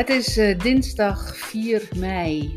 Het 0.00 0.08
is 0.08 0.36
eh, 0.36 0.58
dinsdag 0.58 1.36
4 1.36 1.88
mei. 1.96 2.56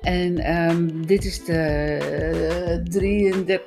En 0.00 0.38
ehm, 0.38 1.02
dit 1.06 1.24
is 1.24 1.44
de 1.44 2.82
uh, 2.92 3.58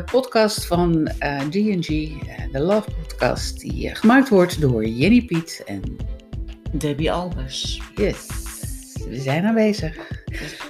33ste 0.00 0.04
podcast 0.04 0.66
van 0.66 1.06
eh, 1.06 1.40
G&G, 1.50 1.88
eh, 1.88 2.52
de 2.52 2.60
Love 2.60 2.90
Podcast, 3.02 3.60
die 3.60 3.88
eh, 3.88 3.94
gemaakt 3.94 4.28
wordt 4.28 4.60
door 4.60 4.86
Jenny 4.86 5.22
Piet 5.22 5.62
en 5.66 5.82
Debbie 6.72 7.12
Albers. 7.12 7.82
yes, 7.94 8.26
we 9.08 9.20
zijn 9.20 9.44
aanwezig. 9.44 9.96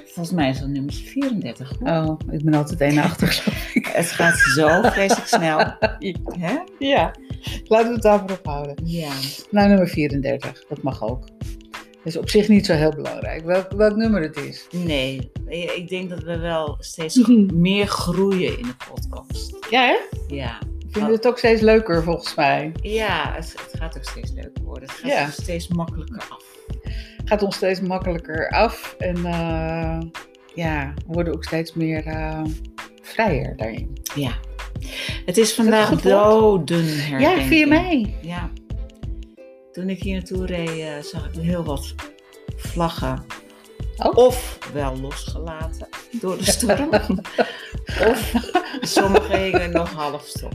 Volgens 0.04 0.36
mij 0.36 0.48
is 0.48 0.58
dat 0.58 0.68
nummer 0.68 0.92
34. 0.92 1.72
hoor. 1.78 1.88
Oh, 1.88 2.18
ik 2.30 2.44
ben 2.44 2.54
altijd 2.54 2.80
één 2.80 2.98
achter. 2.98 3.42
Het 3.98 4.06
gaat 4.06 4.38
zo 4.38 4.82
vreselijk 4.82 5.26
snel. 5.26 5.58
Hè? 6.46 6.58
ja, 6.78 7.14
laten 7.64 7.88
we 7.88 7.94
het 7.94 8.02
daarvoor 8.02 8.30
ophouden. 8.30 8.74
Ja. 8.84 9.12
Nou, 9.50 9.68
nummer 9.68 9.88
34, 9.88 10.64
dat 10.68 10.82
mag 10.82 11.02
ook. 11.02 11.26
Dat 11.70 12.16
is 12.16 12.16
op 12.16 12.30
zich 12.30 12.48
niet 12.48 12.66
zo 12.66 12.72
heel 12.72 12.94
belangrijk, 12.94 13.44
welk, 13.44 13.72
welk 13.72 13.96
nummer 13.96 14.22
het 14.22 14.36
is. 14.36 14.66
Nee, 14.70 15.30
ik 15.76 15.88
denk 15.88 16.10
dat 16.10 16.22
we 16.22 16.38
wel 16.38 16.76
steeds 16.78 17.26
meer 17.54 17.86
groeien 17.86 18.58
in 18.58 18.66
de 18.66 18.74
podcast. 18.90 19.66
Ja, 19.70 19.82
hè? 19.86 19.96
Ja. 20.34 20.58
Ik 20.88 20.94
vind 20.94 21.06
het 21.08 21.26
ook 21.26 21.38
steeds 21.38 21.60
leuker 21.60 22.02
volgens 22.02 22.34
mij. 22.34 22.72
Ja, 22.82 23.32
het, 23.34 23.54
het 23.70 23.80
gaat 23.80 23.96
ook 23.96 24.04
steeds 24.04 24.32
leuker 24.32 24.62
worden. 24.64 24.82
Het 24.88 24.98
gaat 24.98 25.10
Ja. 25.10 25.24
ook 25.26 25.32
steeds 25.32 25.68
makkelijker 25.68 26.26
af. 26.28 26.44
gaat 27.24 27.42
ons 27.42 27.56
steeds 27.56 27.80
makkelijker 27.80 28.48
af. 28.50 28.94
En 28.98 29.16
eh, 29.16 29.98
ja, 30.54 30.94
we 31.06 31.12
worden 31.12 31.34
ook 31.34 31.44
steeds 31.44 31.74
meer 31.74 32.06
eh, 32.06 32.42
vrijer 33.02 33.56
daarin. 33.56 33.92
Ja. 34.14 34.32
Het 35.26 35.36
is 35.36 35.54
vandaag 35.54 35.88
woord? 35.88 36.02
dodenherdenking. 36.02 37.40
Ja, 37.40 37.46
4 37.46 37.68
mei. 37.68 38.14
Ja. 38.22 38.50
Toen 39.72 39.88
ik 39.88 40.02
hier 40.02 40.14
naartoe 40.14 40.46
reed, 40.46 40.68
eh, 40.68 41.02
zag 41.02 41.28
ik 41.32 41.40
heel 41.40 41.64
wat 41.64 41.94
vlaggen. 42.56 43.24
Oh. 43.98 44.16
Of 44.16 44.58
wel 44.72 44.96
losgelaten 45.00 45.88
door 46.20 46.36
de 46.38 46.44
storm. 46.50 46.88
of 48.10 48.32
sommige 48.80 49.36
hingen 49.36 49.70
nog 49.72 49.92
half 49.92 50.26
stop. 50.26 50.52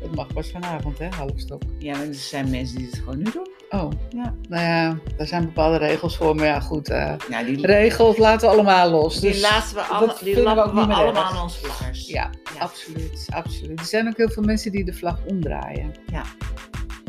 Dat 0.00 0.14
mag 0.14 0.26
pas 0.32 0.50
vanavond, 0.50 0.98
hè, 0.98 1.08
halfstok. 1.16 1.62
Ja, 1.78 1.96
maar 1.96 2.06
er 2.06 2.14
zijn 2.14 2.50
mensen 2.50 2.76
die 2.76 2.86
het 2.86 2.98
gewoon 2.98 3.18
nu 3.18 3.24
doen. 3.32 3.48
Oh, 3.70 3.90
Ja. 4.10 4.34
nou 4.48 4.62
ja, 4.62 4.96
daar 5.16 5.26
zijn 5.26 5.44
bepaalde 5.44 5.76
regels 5.76 6.16
voor. 6.16 6.34
Maar 6.34 6.46
ja, 6.46 6.60
goed, 6.60 6.88
eh, 6.88 7.14
Nou, 7.28 7.44
die, 7.46 7.66
regels 7.66 8.16
laten 8.16 8.48
we 8.48 8.54
allemaal 8.54 8.90
los. 8.90 9.20
die 9.20 9.30
Dus, 9.30 9.40
laten 9.40 9.68
we, 9.68 9.74
dat 9.74 9.88
alle, 9.90 10.14
die 10.22 10.34
vinden 10.34 10.54
we 10.54 10.60
ook 10.62 10.66
allemaal 10.72 11.14
aan 11.16 11.42
onze 11.42 11.58
vlaggers. 11.58 12.06
ja, 12.06 12.30
Ja. 12.54 12.60
absoluut, 12.60 13.26
absoluut. 13.30 13.78
Er 13.80 13.86
zijn 13.86 14.08
ook 14.08 14.16
heel 14.16 14.30
veel 14.30 14.42
mensen 14.42 14.72
die 14.72 14.84
de 14.84 14.92
vlag 14.92 15.18
omdraaien. 15.26 15.92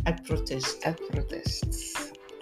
Uit 0.04 0.24
protest. 0.24 0.84
Uit 0.86 1.02
protest. 1.12 1.66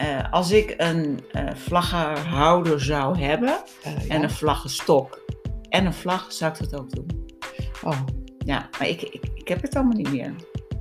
Eh, 0.01 0.31
als 0.31 0.51
ik 0.51 0.73
een 0.77 1.19
eh 1.31 1.43
vlaggenhouder 1.55 2.81
zou 2.81 3.19
hebben 3.19 3.63
Eh, 3.83 4.07
ja. 4.07 4.13
en 4.15 4.23
een 4.23 4.29
vlaggenstok 4.29 5.19
en 5.69 5.85
een 5.85 5.93
vlag, 5.93 6.31
zou 6.33 6.51
ik 6.53 6.59
dat 6.69 6.79
ook 6.79 6.91
doen. 6.91 7.25
Oh, 7.83 7.99
Ja, 8.45 8.69
maar 8.79 8.87
ik, 8.87 9.01
ik, 9.01 9.23
ik 9.33 9.47
heb 9.47 9.61
het 9.61 9.75
allemaal 9.75 9.97
niet 9.97 10.11
meer. 10.11 10.33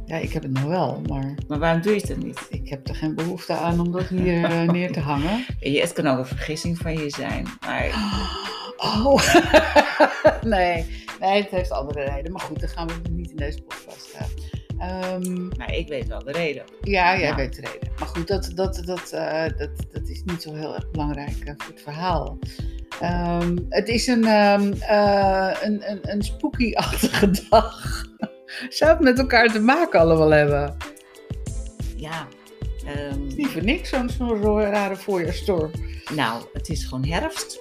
ja, 0.05 0.17
ik 0.17 0.33
heb 0.33 0.43
het 0.43 0.53
nog 0.53 0.65
wel, 0.65 1.03
maar 1.09 1.35
Maar 1.49 1.59
waarom 1.59 1.83
doe 1.83 1.93
je 1.95 1.99
het 1.99 2.09
dan 2.09 2.19
niet? 2.19 2.47
ik 2.51 2.69
heb 2.69 2.89
er 2.89 2.95
geen 2.95 3.15
behoefte 3.15 3.53
aan 3.53 3.81
om 3.81 3.93
dat 3.93 4.07
hier 4.09 4.49
neer 4.73 4.93
te 4.93 5.01
hangen. 5.01 5.45
Je, 5.59 5.81
het 5.81 5.93
kan 5.93 6.07
ook 6.07 6.19
een 6.19 6.27
vergissing 6.27 6.79
van 6.79 6.93
je 6.93 7.11
zijn. 7.11 7.47
Maar 7.61 7.89
Oh, 8.77 9.23
nee. 10.43 10.87
nee, 11.21 11.43
het 11.43 11.51
heeft 11.51 11.71
andere 11.71 12.01
redenen. 12.05 12.33
Maar 12.33 12.41
goed, 12.41 12.61
dan 12.61 12.69
gaan 12.69 12.87
we 12.87 12.93
het 12.93 13.11
niet 13.11 13.31
in 13.31 13.37
deze 13.37 13.63
podcast 13.63 14.11
gaan. 14.17 14.29
Ehm, 14.81 15.49
nou, 15.49 15.73
ik 15.73 15.89
weet 15.89 16.07
wel 16.09 16.25
de 16.25 16.33
reden. 16.33 16.65
ja, 16.83 17.19
jij 17.19 17.29
Ja. 17.29 17.35
weet 17.35 17.55
de 17.55 17.61
reden. 17.73 17.89
Maar 17.99 18.09
goed, 18.09 18.27
dat, 18.29 18.51
dat, 18.55 18.83
dat, 18.85 19.13
eh, 19.13 19.43
dat, 19.59 19.71
dat 19.93 20.09
is 20.09 20.23
niet 20.25 20.43
zo 20.43 20.55
heel 20.55 20.75
erg 20.75 20.91
belangrijk 20.91 21.37
eh, 21.45 21.55
voor 21.57 21.73
het 21.73 21.83
verhaal. 21.83 22.39
Ehm, 23.01 23.57
het 23.69 23.89
is 23.89 24.07
een, 24.07 24.25
ehm, 24.25 24.73
eh, 24.73 25.51
een, 25.63 25.91
een, 25.91 25.99
een 26.03 26.23
spooky-achtige 26.23 27.31
dag. 27.51 28.05
Zou 28.69 28.91
het 28.91 29.01
met 29.01 29.19
elkaar 29.19 29.53
te 29.53 29.61
maken 29.61 30.01
allemaal 30.01 30.31
hebben? 30.31 30.77
Ja. 31.97 32.27
Niet 33.37 33.49
voor 33.49 33.65
niks, 33.65 33.89
zo'n 33.91 34.61
rare 34.61 34.97
voorjaarsstorm. 34.97 35.71
nou, 36.15 36.43
het 36.53 36.69
is 36.69 36.85
gewoon 36.85 37.05
herfst. 37.05 37.61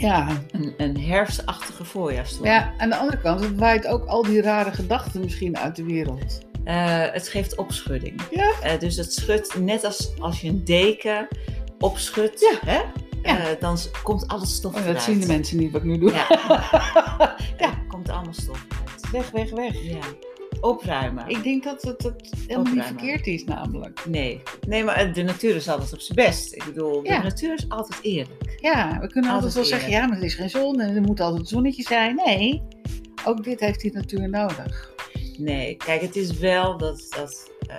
Ja, 0.00 0.28
Een, 0.50 0.74
een 0.76 1.00
herfstachtige 1.00 1.84
voorjaarsstorm. 1.84 2.48
ja, 2.48 2.72
aan 2.78 2.88
de 2.88 2.96
andere 2.96 3.18
kant, 3.20 3.40
het 3.40 3.58
waait 3.58 3.86
ook 3.86 4.04
al 4.06 4.22
die 4.22 4.40
rare 4.42 4.70
gedachten 4.72 5.20
misschien 5.20 5.58
uit 5.58 5.76
de 5.76 5.84
wereld. 5.84 6.40
Eh, 6.64 7.04
het 7.12 7.28
geeft 7.28 7.56
opschudding. 7.56 8.20
Ja. 8.30 8.50
Eh, 8.62 8.78
dus 8.78 8.96
het 8.96 9.12
schudt 9.12 9.58
net 9.58 9.84
als 9.84 10.12
als 10.18 10.40
je 10.40 10.48
een 10.48 10.64
deken 10.64 11.28
opschudt. 11.78 12.40
Ja. 12.40 12.70
Hè? 12.70 12.80
Ja. 13.22 13.38
Eh, 13.38 13.60
dan 13.60 13.78
komt 14.02 14.28
alles 14.28 14.54
stof 14.54 14.74
Oh, 14.74 14.80
eruit. 14.80 14.94
dat 14.94 15.04
zien 15.04 15.20
de 15.20 15.26
mensen 15.26 15.58
niet 15.58 15.72
wat 15.72 15.80
ik 15.80 15.86
nu 15.86 15.98
doe. 15.98 16.12
Ja. 16.12 16.26
Ja. 17.58 17.70
Komt 17.88 18.08
allemaal 18.08 18.34
stof 18.34 18.66
uit. 18.86 19.10
Weg, 19.10 19.30
weg, 19.30 19.50
weg. 19.50 19.82
Ja. 19.82 19.98
Opruimen. 20.60 21.28
Ik 21.28 21.42
denk 21.42 21.64
dat 21.64 21.82
het, 21.82 22.12
helemaal 22.46 22.72
niet 22.72 22.84
verkeerd 22.84 23.26
is 23.26 23.44
namelijk. 23.44 24.04
Nee. 24.08 24.42
nee, 24.68 24.84
maar 24.84 25.12
de 25.12 25.22
natuur 25.22 25.56
is 25.56 25.68
altijd 25.68 25.92
op 25.92 26.00
zijn 26.00 26.16
best. 26.26 26.54
Ik 26.54 26.64
bedoel, 26.64 27.02
de 27.02 27.20
natuur 27.22 27.54
is 27.54 27.68
altijd 27.68 27.98
eerlijk. 28.02 28.41
Ja, 28.62 28.98
we 29.00 29.06
kunnen 29.06 29.30
altijd 29.30 29.32
Altijd 29.32 29.54
wel 29.54 29.64
zeggen, 29.64 29.90
ja, 29.90 30.06
maar 30.06 30.16
er 30.16 30.24
is 30.24 30.34
geen 30.34 30.50
zon 30.50 30.80
en 30.80 30.94
er 30.94 31.02
moet 31.02 31.20
altijd 31.20 31.40
een 31.40 31.46
zonnetje 31.46 31.82
zijn. 31.82 32.14
Nee, 32.24 32.62
ook 33.24 33.44
dit 33.44 33.60
heeft 33.60 33.80
die 33.80 33.92
natuur 33.92 34.28
nodig. 34.28 34.90
Nee, 35.38 35.76
kijk, 35.76 36.00
het 36.00 36.16
is 36.16 36.38
wel 36.38 36.78
dat, 36.78 37.06
dat 37.16 37.50
eh, 37.68 37.76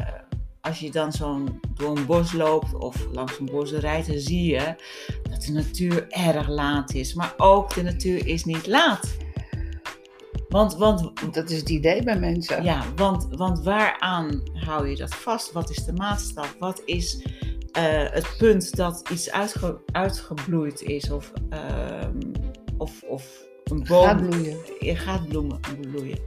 als 0.62 0.80
je 0.80 0.92
dan 0.92 1.12
zo'n 1.12 1.60
door 1.74 1.98
een 1.98 2.06
bos 2.06 2.34
loopt 2.34 2.74
of 2.74 3.08
langs 3.12 3.40
een 3.40 3.46
bos 3.46 3.72
rijdt, 3.72 4.08
dan 4.08 4.20
zie 4.20 4.52
je 4.52 4.76
dat 5.30 5.42
de 5.44 5.52
natuur 5.52 6.06
erg 6.10 6.48
laat 6.50 6.94
is. 6.94 7.14
Maar 7.14 7.34
ook 7.38 7.74
de 7.74 7.84
natuur 7.84 8.28
is 8.28 8.44
niet 8.46 8.68
laat. 8.68 9.16
Want, 10.50 10.76
want, 10.76 11.12
Dat 11.34 11.50
is 11.50 11.58
het 11.58 11.70
idee 11.70 12.04
bij 12.04 12.20
mensen. 12.20 12.64
ja, 12.64 12.84
want, 12.96 13.28
want 13.30 13.64
waaraan 13.64 14.42
hou 14.54 14.88
je 14.88 14.96
dat 14.96 15.16
vast? 15.16 15.52
Wat 15.52 15.70
is 15.70 15.86
de 15.86 15.94
maatstaf? 15.94 16.56
Wat 16.60 16.82
is 16.86 17.26
eh, 17.74 17.84
het 18.12 18.36
punt 18.38 18.76
dat 18.76 19.10
iets 19.12 19.32
uitge- 19.32 19.78
uitgebloeid 19.92 20.82
is 20.82 21.10
of, 21.12 21.32
ehm, 21.50 22.18
of, 22.78 23.02
of 23.04 23.26
een 23.64 23.84
boom 23.88 24.06
Gaat 24.06 24.30
bloeien. 24.30 24.58
je 24.80 24.96
gaat 24.96 25.28
bloemen 25.28 25.60
bloeien. 25.92 26.18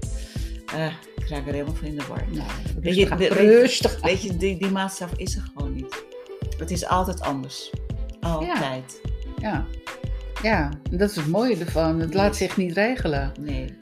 Eh, 0.74 0.92
ik 1.16 1.28
raak 1.28 1.46
er 1.46 1.52
helemaal 1.52 1.74
van 1.74 1.86
in 1.86 1.96
de 1.98 2.04
war. 2.08 2.22
Nou, 2.30 2.48
Weet 2.80 2.94
je, 2.96 3.00
rustig 3.06 3.18
weet- 3.18 3.32
rustig. 3.32 4.00
Weet 4.00 4.22
je, 4.22 4.36
die, 4.36 4.58
die 4.58 4.70
maatstaf 4.70 5.12
is 5.16 5.36
er 5.36 5.42
gewoon 5.54 5.74
niet. 5.74 6.04
Het 6.58 6.70
is 6.70 6.86
altijd 6.86 7.20
anders. 7.20 7.70
Altijd. 8.20 9.00
Ja. 9.40 9.66
ja, 10.42 10.70
dat 10.90 11.10
is 11.10 11.16
het 11.16 11.26
mooie 11.26 11.56
ervan. 11.56 12.00
Het 12.00 12.14
laat 12.14 12.36
zich 12.36 12.56
niet 12.56 12.72
regelen. 12.72 13.32
Nee. 13.40 13.76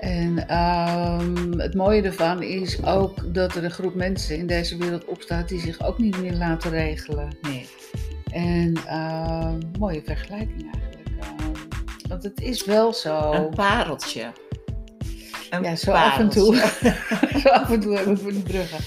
En 0.00 0.48
ehm, 0.48 1.58
het 1.58 1.74
mooie 1.74 2.02
ervan 2.02 2.42
is 2.42 2.84
ook 2.84 3.34
dat 3.34 3.54
er 3.54 3.64
een 3.64 3.70
groep 3.70 3.94
mensen 3.94 4.36
in 4.36 4.46
deze 4.46 4.76
wereld 4.76 5.04
opstaat 5.04 5.48
die 5.48 5.60
zich 5.60 5.82
ook 5.82 5.98
niet 5.98 6.20
meer 6.20 6.32
laten 6.32 6.70
regelen. 6.70 7.36
Nee. 7.42 7.68
En 8.32 8.76
ehm, 8.86 9.58
mooie 9.78 10.02
vergelijking 10.04 10.72
eigenlijk. 10.72 11.08
Ehm, 11.20 12.08
want 12.08 12.22
het 12.22 12.40
is 12.40 12.64
wel 12.64 12.92
zo. 12.92 13.32
Een 13.32 13.54
pareltje. 13.54 14.32
Een 15.50 15.62
Ja, 15.62 15.76
zo 15.76 15.90
af 15.90 16.18
en 16.18 16.28
toe. 16.28 16.56
zo 17.42 17.48
af 17.48 17.70
en 17.70 17.80
toe 17.80 17.96
hebben 17.96 18.14
we 18.14 18.20
voor 18.20 18.32
die 18.32 18.42
bruggen. 18.42 18.78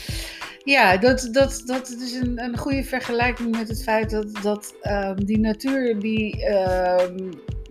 Ja, 0.64 0.98
dat, 0.98 1.30
dat, 1.32 1.62
dat 1.66 1.96
is 2.02 2.14
een, 2.14 2.44
een 2.44 2.58
goede 2.58 2.84
vergelijking 2.84 3.58
met 3.58 3.68
het 3.68 3.84
feit 3.84 4.10
dat, 4.10 4.28
dat 4.42 4.76
die 5.16 5.40
natuur 5.40 6.00
die, 6.00 6.38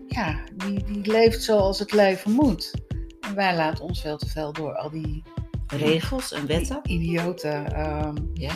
ja, 0.07 0.43
die, 0.53 0.83
die 0.83 1.11
leeft 1.11 1.43
zoals 1.43 1.79
het 1.79 1.91
leven 1.93 2.31
moet. 2.31 2.71
Wij 3.35 3.55
laten 3.55 3.83
ons 3.83 4.01
veel 4.01 4.17
te 4.17 4.29
veel 4.29 4.53
door 4.53 4.73
al 4.75 4.89
die, 4.89 5.23
Regels 5.67 6.31
en 6.31 6.45
wetten. 6.47 6.79
idioten 6.83 7.73
ehm, 7.73 8.15
Ja. 8.33 8.51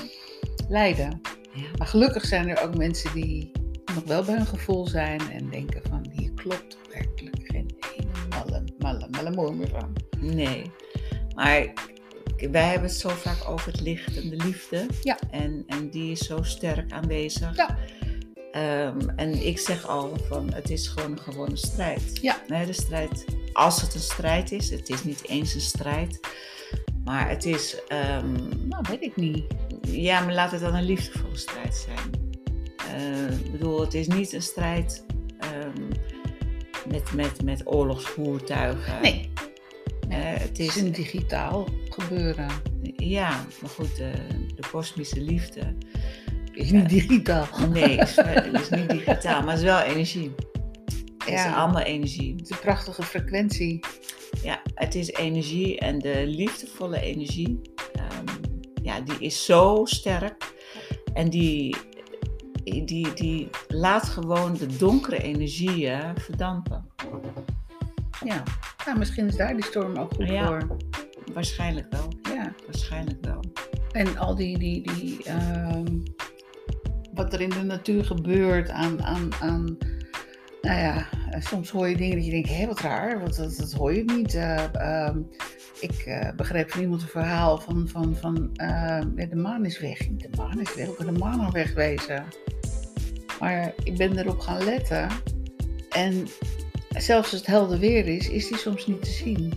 leiden. 0.70 1.22
ja. 1.54 1.64
Maar 1.78 1.88
gelukkig 1.88 2.26
zijn 2.26 2.50
er 2.50 2.62
ook 2.64 2.78
mensen 2.78 3.14
die 3.14 3.52
nog 3.96 4.04
wel 4.04 4.24
bij 4.24 4.36
hun 4.36 4.46
gevoel 4.46 4.88
zijn 4.88 5.22
en 5.32 5.50
denken 5.50 5.82
van 5.90 6.06
hier 6.12 6.32
klopt 6.34 6.78
werkelijk 6.94 7.36
geen 7.44 7.76
ene 7.98 8.12
malle, 8.30 8.64
malle, 8.80 9.08
malle 9.12 9.32
moer 9.32 9.56
meer 9.56 9.68
van. 9.70 9.94
Nee. 10.20 10.72
Maar 11.36 11.74
wij 12.52 12.64
hebben 12.70 12.90
het 12.90 12.98
zo 12.98 13.10
vaak 13.10 13.50
over 13.50 13.72
het 13.72 13.82
licht 13.82 14.18
en 14.22 14.30
de 14.30 14.36
liefde. 14.36 14.86
Ja. 15.04 15.18
En, 15.32 15.64
en 15.68 15.90
die 15.90 16.12
is 16.12 16.20
zo 16.20 16.44
sterk 16.44 16.92
aanwezig. 16.92 17.56
Ja. 17.56 17.78
Ehm, 18.52 19.10
en 19.16 19.46
ik 19.48 19.60
zeg 19.60 19.88
al 19.88 20.18
van 20.28 20.54
het 20.54 20.70
is 20.70 20.88
gewoon 20.88 21.12
een 21.12 21.20
gewone 21.20 21.56
strijd. 21.58 22.18
Ja. 22.22 22.42
Nee, 22.48 22.66
de 22.66 22.74
strijd, 22.74 23.26
als 23.58 23.82
het 23.82 23.94
een 23.94 24.00
strijd 24.00 24.52
is, 24.52 24.70
het 24.70 24.90
is 24.90 25.04
niet 25.04 25.28
eens 25.28 25.54
een 25.54 25.62
strijd. 25.62 26.20
Maar 27.04 27.30
het 27.30 27.46
is, 27.46 27.78
ehm, 27.88 28.34
Nou, 28.68 28.84
weet 28.90 29.02
ik 29.02 29.16
niet. 29.16 29.44
ja, 29.82 30.20
maar 30.22 30.34
laat 30.34 30.52
het 30.52 30.62
dan 30.62 30.76
een 30.76 30.84
liefdevolle 30.84 31.38
strijd 31.38 31.76
zijn. 31.76 32.12
Eh, 32.96 33.38
Ik 33.46 33.52
bedoel, 33.52 33.82
het 33.82 33.94
is 33.94 34.08
niet 34.08 34.34
een 34.34 34.42
strijd 34.42 35.06
ehm, 35.40 35.82
met, 36.88 37.14
met, 37.14 37.44
met 37.44 37.62
oorlogsvoertuigen. 37.66 39.02
Nee. 39.02 39.30
Eh, 40.10 40.18
het 40.20 40.42
Het 40.42 40.60
is 40.60 40.76
een 40.76 40.92
digitaal 40.92 41.68
gebeuren. 41.90 42.50
ja, 42.98 43.46
maar 43.62 43.70
goed, 43.70 43.96
de, 43.96 44.12
de 44.56 44.64
kosmische 44.72 45.22
liefde. 45.22 45.74
Is 46.54 46.72
niet 46.72 46.90
digitaal. 46.90 47.48
Nee, 47.70 47.98
is, 47.98 48.16
het 48.16 48.54
is 48.62 48.70
niet 48.70 48.90
digitaal, 48.90 49.42
maar 49.42 49.50
het 49.54 49.60
is 49.60 49.66
wel 49.70 49.80
energie. 49.80 50.32
Het 51.30 51.36
is 51.40 51.44
Ja. 51.44 51.56
allemaal 51.56 51.82
energie. 51.82 52.32
Het 52.32 52.42
is 52.42 52.50
een 52.50 52.60
prachtige 52.60 53.04
frequentie. 53.04 53.80
Ja, 54.44 54.62
het 54.74 54.96
is 54.96 55.12
energie 55.12 55.80
en 55.80 56.00
de 56.00 56.24
liefdevolle 56.28 57.02
energie, 57.02 57.62
ehm, 57.94 58.26
ja, 58.84 59.00
die 59.02 59.16
is 59.20 59.46
zo 59.46 59.82
sterk. 59.84 60.54
En 61.14 61.30
die, 61.30 61.76
die, 62.64 63.14
die 63.14 63.50
laat 63.68 64.04
gewoon 64.04 64.54
de 64.54 64.78
donkere 64.78 65.22
energieën 65.22 66.02
verdampen. 66.20 66.86
Ja. 68.26 68.44
Nou, 68.86 68.98
misschien 68.98 69.28
is 69.28 69.36
daar 69.36 69.54
die 69.54 69.64
storm 69.66 69.96
ook 69.98 70.14
goed 70.14 70.28
Ja. 70.30 70.46
voor. 70.48 70.78
Waarschijnlijk 71.34 71.88
wel. 71.90 72.08
Ja. 72.36 72.54
Waarschijnlijk 72.66 73.26
wel. 73.26 73.40
En 73.92 74.18
al 74.18 74.36
die, 74.36 74.58
die, 74.58 74.94
die 74.94 75.24
ehm, 75.24 75.86
wat 77.14 77.34
er 77.34 77.42
in 77.42 77.50
de 77.50 77.64
natuur 77.64 78.06
gebeurt 78.06 78.70
aan, 78.70 79.04
aan, 79.04 79.34
aan 79.42 79.78
nou 80.62 80.80
ja, 80.80 81.08
eh, 81.38 81.44
soms 81.44 81.70
hoor 81.70 81.90
je 81.90 81.98
dingen 81.98 82.16
dat 82.16 82.26
je 82.26 82.32
denkt, 82.32 82.50
hé, 82.50 82.68
wat 82.68 82.80
raar, 82.80 83.20
wat, 83.20 83.36
dat, 83.36 83.56
dat 83.56 83.72
hoor 83.72 83.94
je 83.94 84.04
niet. 84.04 84.34
Eh, 84.34 84.74
ehm, 84.74 85.20
ik 85.80 86.04
eh, 86.06 86.30
begreep 86.36 86.72
van 86.72 86.82
iemand 86.82 87.02
een 87.02 87.08
verhaal 87.08 87.58
van, 87.58 87.88
van, 87.88 88.16
van 88.16 88.50
de 89.16 89.36
maan 89.36 89.66
is 89.66 89.80
weg. 89.80 89.98
De 89.98 90.30
maan 90.36 90.60
is 90.60 90.76
weg, 90.76 90.86
hoe 90.86 90.96
kan 90.96 91.06
de 91.06 91.20
maan 91.20 91.38
nou 91.38 91.52
wegwezen? 91.52 92.26
Maar 93.40 93.74
ik 93.84 93.98
ben 93.98 94.18
erop 94.18 94.40
gaan 94.40 94.64
letten 94.64 95.10
en 95.90 96.28
zelfs 96.90 97.32
als 97.32 97.40
het 97.40 97.46
helder 97.46 97.80
weer 97.80 98.08
is, 98.08 98.30
is 98.30 98.48
die 98.48 98.58
soms 98.58 98.88
niet 98.88 99.04
te 99.04 99.10
zien. 99.10 99.54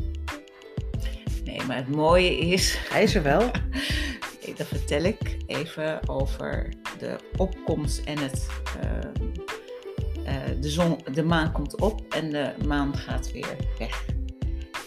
Nee, 1.45 1.63
maar 1.67 1.77
het 1.77 1.89
mooie 1.89 2.39
is, 2.39 2.79
Hij 2.93 3.03
is 3.03 3.15
er 3.15 3.23
wel. 3.23 3.51
dat 4.57 4.67
vertel 4.67 5.03
ik 5.03 5.37
even 5.47 6.09
over 6.09 6.69
de 6.99 7.17
opkomst 7.37 8.05
en 8.05 8.19
het. 8.19 8.47
De, 10.61 10.69
zon, 10.69 10.99
de 11.13 11.23
maan 11.23 11.53
komt 11.53 11.81
op 11.81 12.15
en 12.15 12.31
de 12.31 12.53
maan 12.67 12.97
gaat 12.97 13.33
weer 13.33 13.57
weg. 13.79 14.05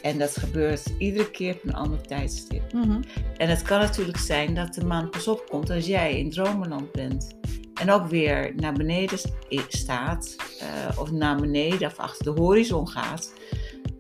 En 0.01 0.17
dat 0.17 0.37
gebeurt 0.37 0.93
iedere 0.97 1.31
keer 1.31 1.53
op 1.53 1.63
een 1.63 1.73
ander 1.73 2.01
tijdstip. 2.01 2.73
Mhm. 2.73 3.01
En 3.37 3.49
het 3.49 3.61
kan 3.61 3.79
natuurlijk 3.79 4.17
zijn 4.17 4.55
dat 4.55 4.73
de 4.73 4.85
maan 4.85 5.09
pas 5.09 5.27
opkomt 5.27 5.69
als 5.69 5.85
jij 5.85 6.19
in 6.19 6.29
dromenland 6.29 6.91
bent. 6.91 7.35
En 7.73 7.91
ook 7.91 8.07
weer 8.07 8.53
naar 8.55 8.73
beneden 8.73 9.19
staat, 9.67 10.35
eh, 10.59 10.99
of 10.99 11.11
naar 11.11 11.35
beneden 11.35 11.87
of 11.87 11.97
achter 11.97 12.35
de 12.35 12.41
horizon 12.41 12.87
gaat. 12.87 13.33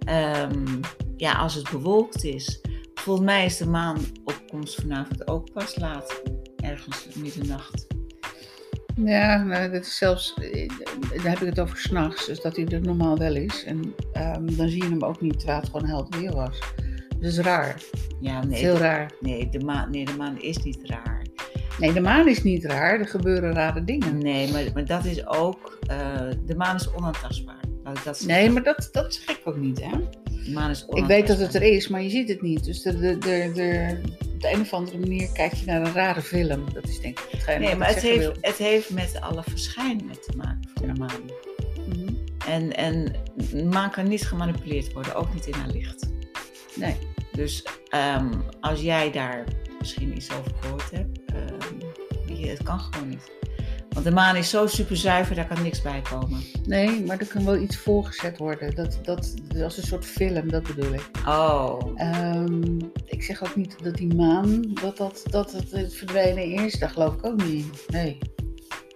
Ehm, 0.05 0.81
ja, 1.17 1.33
als 1.33 1.53
het 1.53 1.69
bewolkt 1.69 2.23
is. 2.23 2.61
Volgens 2.93 3.25
mij 3.25 3.45
is 3.45 3.57
de 3.57 3.67
maanopkomst 3.67 4.75
vanavond 4.75 5.27
ook 5.27 5.51
pas 5.51 5.75
laat, 5.75 6.21
ergens 6.55 7.07
middernacht. 7.15 7.92
Ja, 8.95 9.43
nou, 9.43 9.71
dat 9.71 9.81
is 9.85 9.97
zelfs, 9.97 10.33
eh, 10.33 10.67
daar 11.23 11.29
heb 11.31 11.39
ik 11.39 11.47
het 11.47 11.59
over 11.59 11.77
s'nachts, 11.77 12.25
dus 12.25 12.41
dat 12.41 12.55
hij 12.55 12.65
er 12.67 12.81
normaal 12.81 13.17
wel 13.17 13.35
is. 13.35 13.63
En 13.63 13.95
ehm, 14.13 14.55
dan 14.55 14.69
zie 14.69 14.83
je 14.83 14.89
hem 14.89 15.03
ook 15.03 15.21
niet 15.21 15.37
terwijl 15.39 15.59
het 15.59 15.69
gewoon 15.69 15.87
helder 15.87 16.19
weer 16.19 16.35
was. 16.35 16.59
Dus 17.19 17.35
dat 17.35 17.45
is 17.45 17.51
raar. 17.51 17.81
Ja, 18.19 18.39
is 18.41 18.45
nee, 18.47 18.59
heel 18.59 18.77
raar. 18.77 19.11
nee, 19.21 19.49
de 19.49 19.59
maan, 19.59 19.91
nee, 19.91 20.05
de 20.05 20.15
maan 20.17 20.41
is 20.41 20.57
niet 20.57 20.79
raar. 20.83 21.25
Nee, 21.79 21.93
de 21.93 22.01
maan 22.01 22.27
is 22.27 22.43
niet 22.43 22.65
raar, 22.65 22.99
er 22.99 23.07
gebeuren 23.07 23.53
rare 23.53 23.83
dingen. 23.83 24.17
Nee, 24.17 24.51
maar, 24.51 24.63
maar 24.73 24.85
dat 24.85 25.05
is 25.05 25.27
ook, 25.27 25.77
eh, 25.87 26.29
de 26.45 26.55
maan 26.55 26.75
is 26.75 26.93
onaantastbaar. 26.93 27.61
Dat 27.83 28.03
Nee, 28.05 28.13
zeggen. 28.13 28.53
maar 28.53 28.63
dat, 28.63 28.89
dat 28.91 29.13
zeg 29.13 29.37
ik 29.37 29.41
ook 29.43 29.57
niet, 29.57 29.81
hè. 29.83 29.89
De 30.43 30.51
maan 30.51 30.69
is 30.69 30.85
Ik 30.89 31.05
weet 31.05 31.27
dat 31.27 31.37
het 31.39 31.53
er 31.53 31.61
onaantastbaar. 31.61 31.63
is, 31.69 31.87
maar 31.87 32.01
je 32.03 32.09
ziet 32.09 32.29
het 32.29 32.41
niet. 32.41 32.63
Dus 32.63 32.81
de, 32.81 32.97
de, 32.97 33.17
de, 33.53 34.01
de 34.43 34.51
een 34.51 34.61
of 34.61 34.73
andere 34.73 34.97
manier 34.97 35.31
kijk 35.31 35.53
je 35.53 35.65
naar 35.65 35.81
een 35.81 35.93
rare 35.93 36.21
film. 36.21 36.73
Dat 36.73 36.87
is 36.87 36.99
denk 36.99 37.19
ik 37.19 37.27
hetgeen 37.31 37.59
Nee, 37.59 37.69
wat 37.69 37.77
maar 37.77 37.87
het 37.87 38.01
heeft, 38.01 38.19
wil. 38.19 38.33
het 38.41 38.57
heeft 38.57 38.89
met 38.89 39.21
alle 39.21 39.43
verschijningen 39.43 40.21
te 40.21 40.37
maken 40.37 40.69
van 40.73 40.93
de 40.93 40.99
maan. 40.99 41.21
Mhm. 41.87 42.13
En, 42.47 42.75
en 42.75 43.15
de 43.35 43.65
maan 43.65 43.91
kan 43.91 44.07
niet 44.07 44.27
gemanipuleerd 44.27 44.93
worden, 44.93 45.15
ook 45.15 45.33
niet 45.33 45.47
in 45.47 45.53
haar 45.53 45.69
licht. 45.69 46.09
Nee. 46.75 46.95
Dus 47.31 47.65
ehm, 47.89 48.33
als 48.61 48.81
jij 48.81 49.11
daar 49.11 49.43
misschien 49.79 50.15
iets 50.15 50.31
over 50.31 50.51
gehoord 50.61 50.91
hebt, 50.91 51.19
je, 52.25 52.47
het 52.47 52.63
kan 52.63 52.79
gewoon 52.79 53.09
niet. 53.09 53.31
Want 53.93 54.05
de 54.05 54.11
maan 54.11 54.35
is 54.35 54.49
zo 54.49 54.67
super 54.67 54.97
zuiver, 54.97 55.35
daar 55.35 55.47
kan 55.47 55.61
niks 55.61 55.81
bij 55.81 56.01
komen. 56.01 56.41
nee, 56.65 57.03
maar 57.05 57.19
er 57.19 57.27
kan 57.27 57.45
wel 57.45 57.57
iets 57.57 57.77
voorgezet 57.77 58.37
worden. 58.37 58.75
Dat, 58.75 58.99
dat, 59.03 59.33
dat 59.47 59.55
is 59.55 59.61
als 59.61 59.77
een 59.77 59.83
soort 59.83 60.05
film, 60.05 60.49
dat 60.49 60.63
bedoel 60.63 60.93
ik. 60.93 61.09
Oh, 61.27 61.79
Ehm, 61.95 62.79
ik 63.05 63.23
zeg 63.23 63.43
ook 63.43 63.55
niet 63.55 63.83
dat 63.83 63.95
die 63.95 64.15
maan, 64.15 64.61
dat, 64.81 64.97
dat, 64.97 65.23
dat 65.29 65.51
het 65.51 65.71
het 65.71 65.95
verdwenen 65.95 66.43
is. 66.45 66.79
Dat 66.79 66.91
geloof 66.91 67.13
ik 67.13 67.25
ook 67.25 67.43
niet. 67.43 67.85
Nee. 67.87 68.17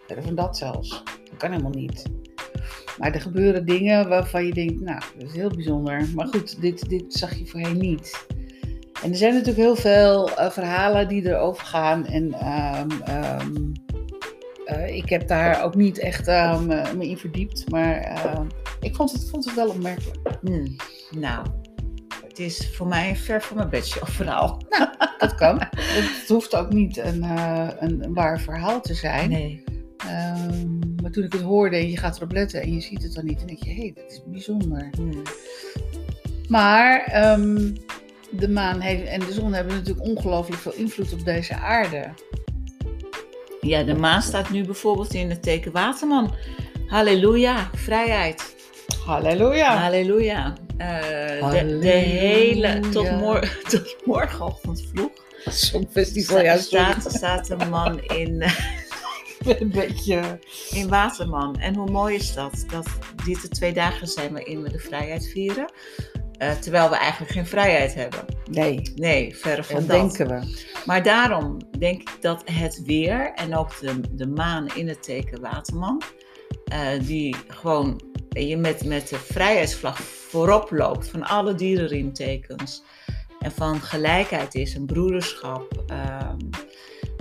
Verder 0.07 0.23
van 0.23 0.35
dat 0.35 0.57
zelfs. 0.57 0.89
Dat 1.29 1.38
kan 1.38 1.51
helemaal 1.51 1.71
niet. 1.71 2.03
Maar 2.97 3.13
er 3.13 3.21
gebeuren 3.21 3.65
dingen 3.65 4.09
waarvan 4.09 4.45
je 4.45 4.53
denkt, 4.53 4.81
nou, 4.81 5.01
dat 5.17 5.29
is 5.29 5.35
heel 5.35 5.49
bijzonder. 5.49 6.07
Maar 6.15 6.27
goed, 6.27 6.61
dit, 6.61 6.89
dit 6.89 7.13
zag 7.13 7.38
je 7.38 7.45
voorheen 7.45 7.77
niet. 7.77 8.25
En 9.03 9.11
er 9.11 9.17
zijn 9.17 9.33
natuurlijk 9.33 9.59
heel 9.59 9.75
veel 9.75 10.29
eh, 10.35 10.49
verhalen 10.49 11.07
die 11.07 11.25
erover 11.29 11.65
gaan. 11.65 12.05
En 12.05 12.33
ehm, 12.33 12.89
ehm, 13.05 13.71
eh, 14.67 14.95
ik 14.95 15.09
heb 15.09 15.27
daar 15.27 15.63
ook 15.63 15.75
niet 15.75 15.99
echt 15.99 16.27
ehm, 16.27 16.65
me 16.67 17.07
in 17.07 17.17
verdiept. 17.17 17.69
Maar 17.69 17.95
ehm, 18.01 18.47
ik 18.79 18.95
vond 18.95 19.11
het, 19.11 19.29
vond 19.29 19.45
het 19.45 19.55
wel 19.55 19.69
opmerkelijk. 19.69 20.17
hmm. 20.41 20.75
nou, 21.11 21.47
het 22.27 22.39
is 22.39 22.69
voor 22.75 22.87
mij 22.87 23.15
ver 23.15 23.41
van 23.41 23.57
mijn 23.57 23.69
bedshow 23.69 24.07
verhaal. 24.07 24.61
Dat 25.17 25.35
kan. 25.35 25.57
Het 25.69 26.27
hoeft 26.27 26.55
ook 26.55 26.73
niet 26.73 26.97
een, 26.97 27.23
eh, 27.23 27.67
een, 27.79 28.03
een 28.03 28.13
waar 28.13 28.39
verhaal 28.39 28.81
te 28.81 28.93
zijn. 28.93 29.29
Nee. 29.29 29.63
Ehm, 29.97 30.79
maar 31.01 31.11
toen 31.11 31.23
ik 31.23 31.33
het 31.33 31.41
hoorde 31.41 31.77
en 31.77 31.89
je 31.89 31.97
gaat 31.97 32.15
erop 32.15 32.31
letten 32.31 32.61
en 32.61 32.73
je 32.73 32.81
ziet 32.81 33.03
het 33.03 33.13
dan 33.13 33.25
niet, 33.25 33.37
dan 33.37 33.47
denk 33.47 33.63
je, 33.63 33.69
hé, 33.69 33.75
hey, 33.75 33.93
dat 33.95 34.11
is 34.11 34.21
bijzonder. 34.25 34.89
Hmm. 34.95 35.21
Maar 36.49 37.03
de 38.31 38.49
maan 38.49 38.79
heeft, 38.79 39.07
en 39.07 39.19
de 39.19 39.33
zon 39.33 39.53
hebben 39.53 39.75
natuurlijk 39.75 40.07
ongelooflijk 40.07 40.61
veel 40.61 40.73
invloed 40.73 41.13
op 41.13 41.25
deze 41.25 41.55
aarde. 41.55 42.09
Ja, 43.62 43.83
de 43.83 43.95
maan 43.95 44.21
staat 44.21 44.50
nu 44.50 44.65
bijvoorbeeld 44.65 45.13
in 45.13 45.30
het 45.30 45.44
teken 45.44 45.71
Waterman. 45.71 46.33
Halleluja, 46.88 47.69
vrijheid. 47.74 48.56
Halleluja. 49.06 49.77
Halleluja. 49.77 50.54
Eh, 50.77 51.50
de, 51.80 51.88
hele, 51.88 52.80
tot, 52.80 53.12
mor 53.12 53.39
tot 53.69 53.95
morgenochtend 54.06 54.83
vroeg, 54.94 55.12
Songfestival, 55.45 56.42
ja, 56.42 56.57
staat, 56.57 57.13
staat 57.13 57.49
een 57.49 57.69
man 57.69 58.04
in, 58.04 58.42
eh, 58.42 59.59
een 59.59 59.71
beetje. 59.71 60.40
in 60.69 60.90
Waterman. 60.90 61.56
En 61.56 61.76
hoe 61.76 61.92
mooi 61.92 62.16
is 62.16 62.33
dat? 62.33 62.66
Dat 62.68 62.87
dit 63.26 63.42
de 63.42 63.49
twee 63.49 63.73
dagen 63.73 64.07
zijn 64.07 64.31
waarin 64.31 64.61
we 64.61 64.69
de 64.69 64.80
vrijheid 64.80 65.28
vieren. 65.28 65.71
Eh, 66.37 66.51
terwijl 66.51 66.89
we 66.89 66.95
eigenlijk 66.95 67.31
geen 67.31 67.45
vrijheid 67.47 67.94
hebben. 67.94 68.25
Nee, 68.51 68.91
Nee, 68.95 69.35
verre 69.37 69.63
van 69.63 69.75
dat 69.75 69.87
dat. 69.87 69.97
denken 69.97 70.27
we. 70.27 70.65
Maar 70.85 71.03
daarom 71.03 71.57
denk 71.79 72.01
ik 72.01 72.17
dat 72.21 72.41
het 72.51 72.81
weer 72.85 73.31
en 73.33 73.56
ook 73.56 73.79
de, 73.79 74.01
de 74.11 74.27
maan 74.27 74.67
in 74.75 74.87
het 74.87 75.03
teken 75.03 75.41
Waterman, 75.41 76.01
eh, 76.65 76.87
die 77.01 77.35
gewoon 77.47 78.01
je 78.29 78.57
met, 78.57 78.85
met 78.85 79.07
de 79.07 79.15
vrijheidsvlag 79.15 79.99
voorop 79.99 80.71
loopt 80.71 81.07
van 81.07 81.23
alle 81.23 81.56
dierenriemtekens 81.56 82.83
en 83.39 83.51
van 83.51 83.81
gelijkheid 83.81 84.56
is 84.56 84.75
en 84.75 84.85
broederschap. 84.85 85.83
ehm, 85.87 86.37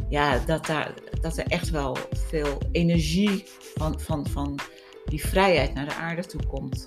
ja, 0.08 0.38
dat, 0.38 0.66
daar, 0.66 0.94
dat 1.20 1.36
er 1.36 1.46
echt 1.46 1.70
wel 1.70 1.96
veel 2.28 2.58
energie 2.72 3.44
van, 3.74 4.00
van, 4.00 4.26
van 4.26 4.58
die 5.04 5.26
vrijheid 5.26 5.74
naar 5.74 5.84
de 5.88 5.94
aarde 5.94 6.26
toe 6.26 6.46
komt. 6.46 6.86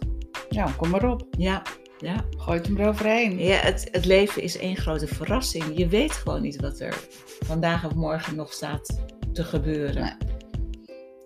Ja, 0.49 0.73
kom 0.77 0.89
maar 0.89 1.09
op. 1.09 1.27
Ja, 1.37 1.61
ja. 1.99 2.25
Gooi 2.37 2.57
het 2.57 2.67
hem 2.67 2.77
eroverheen. 2.77 3.39
Ja, 3.39 3.55
het, 3.55 3.87
het 3.91 4.05
leven 4.05 4.41
is 4.41 4.57
één 4.57 4.75
grote 4.75 5.07
verrassing. 5.07 5.63
Je 5.77 5.87
weet 5.87 6.11
gewoon 6.11 6.41
niet 6.41 6.61
wat 6.61 6.79
er 6.79 6.97
vandaag 7.45 7.85
of 7.85 7.95
morgen 7.95 8.35
nog 8.35 8.53
staat 8.53 8.99
te 9.33 9.43
gebeuren. 9.43 10.01
Nee. 10.01 10.37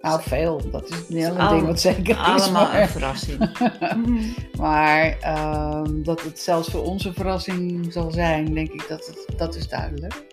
Nou, 0.01 0.21
veel. 0.21 0.69
Dat 0.71 0.89
is 0.89 1.07
niet 1.07 1.23
een 1.23 1.47
ding 1.49 1.65
wat 1.65 1.79
zeker 1.79 2.09
is. 2.09 2.17
Allemaal 2.17 2.65
maar- 2.65 2.81
een 2.81 2.87
verrassing. 2.89 3.49
Maar 4.57 5.17
ehm, 5.19 6.03
dat 6.03 6.21
het 6.21 6.39
zelfs 6.39 6.69
voor 6.69 6.83
ons 6.83 7.05
een 7.05 7.13
verrassing 7.13 7.93
zal 7.93 8.11
zijn, 8.11 8.53
denk 8.53 8.71
ik 8.71 8.85
dat 8.87 9.07
het, 9.07 9.37
dat 9.37 9.55
is 9.55 9.67
duidelijk. 9.67 10.23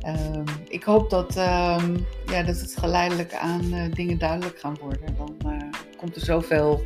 Ehm, 0.00 0.44
ik 0.68 0.82
hoop 0.82 1.10
dat, 1.10 1.36
ehm, 1.36 1.96
ja, 2.26 2.42
dat 2.42 2.60
het 2.60 2.76
geleidelijk 2.78 3.34
aan 3.34 3.72
eh, 3.72 3.92
dingen 3.92 4.18
duidelijk 4.18 4.58
gaan 4.58 4.76
worden. 4.80 5.16
Dan 5.16 5.52
eh, 5.52 5.80
komt 5.96 6.16
er 6.16 6.24
zoveel 6.24 6.82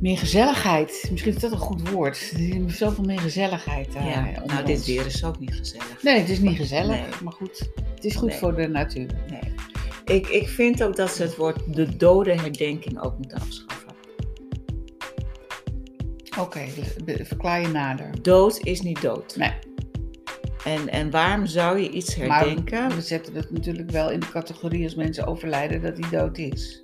meer 0.00 0.18
gezelligheid. 0.18 1.08
Misschien 1.10 1.34
is 1.34 1.40
dat 1.40 1.52
een 1.52 1.58
goed 1.58 1.88
woord. 1.90 2.32
Er 2.36 2.64
is 2.66 2.76
zoveel 2.78 3.04
meer 3.04 3.20
gezelligheid. 3.20 3.92
ja, 3.92 4.18
onder 4.26 4.46
nou, 4.46 4.64
dit 4.66 4.76
ons. 4.76 4.86
weer 4.86 5.06
is 5.06 5.24
ook 5.24 5.38
niet 5.38 5.54
gezellig. 5.54 6.02
Nee, 6.02 6.18
het 6.18 6.28
is 6.28 6.38
niet 6.38 6.56
gezellig. 6.56 6.96
Nee. 7.00 7.22
Maar 7.22 7.32
goed, 7.32 7.68
het 7.94 8.04
is 8.04 8.14
goed 8.16 8.28
Nee. 8.28 8.38
voor 8.38 8.54
de 8.54 8.68
natuur. 8.68 9.10
Nee. 9.30 9.54
Ik, 10.18 10.26
ik 10.28 10.48
vind 10.48 10.82
ook 10.82 10.96
dat 10.96 11.10
ze 11.10 11.22
het 11.22 11.36
woord 11.36 11.74
de 11.74 11.96
dodenherdenking 11.96 13.00
ook 13.02 13.18
moeten 13.18 13.38
afschaffen. 13.40 13.74
Oké, 16.40 16.60
be- 17.04 17.24
verklaar 17.24 17.60
je 17.60 17.68
nader. 17.68 18.22
Dood 18.22 18.58
is 18.62 18.80
niet 18.80 19.02
dood. 19.02 19.36
Nee. 19.36 19.52
En, 20.64 20.88
en 20.88 21.10
waarom 21.10 21.46
zou 21.46 21.78
je 21.78 21.90
iets 21.90 22.14
herdenken? 22.14 22.78
Maar 22.86 22.94
we 22.94 23.00
zetten 23.02 23.34
het 23.34 23.50
natuurlijk 23.50 23.90
wel 23.90 24.10
in 24.10 24.20
de 24.20 24.28
categorie 24.30 24.84
als 24.84 24.94
mensen 24.94 25.26
overlijden 25.26 25.82
dat 25.82 25.96
die 25.96 26.08
dood 26.10 26.38
is. 26.38 26.80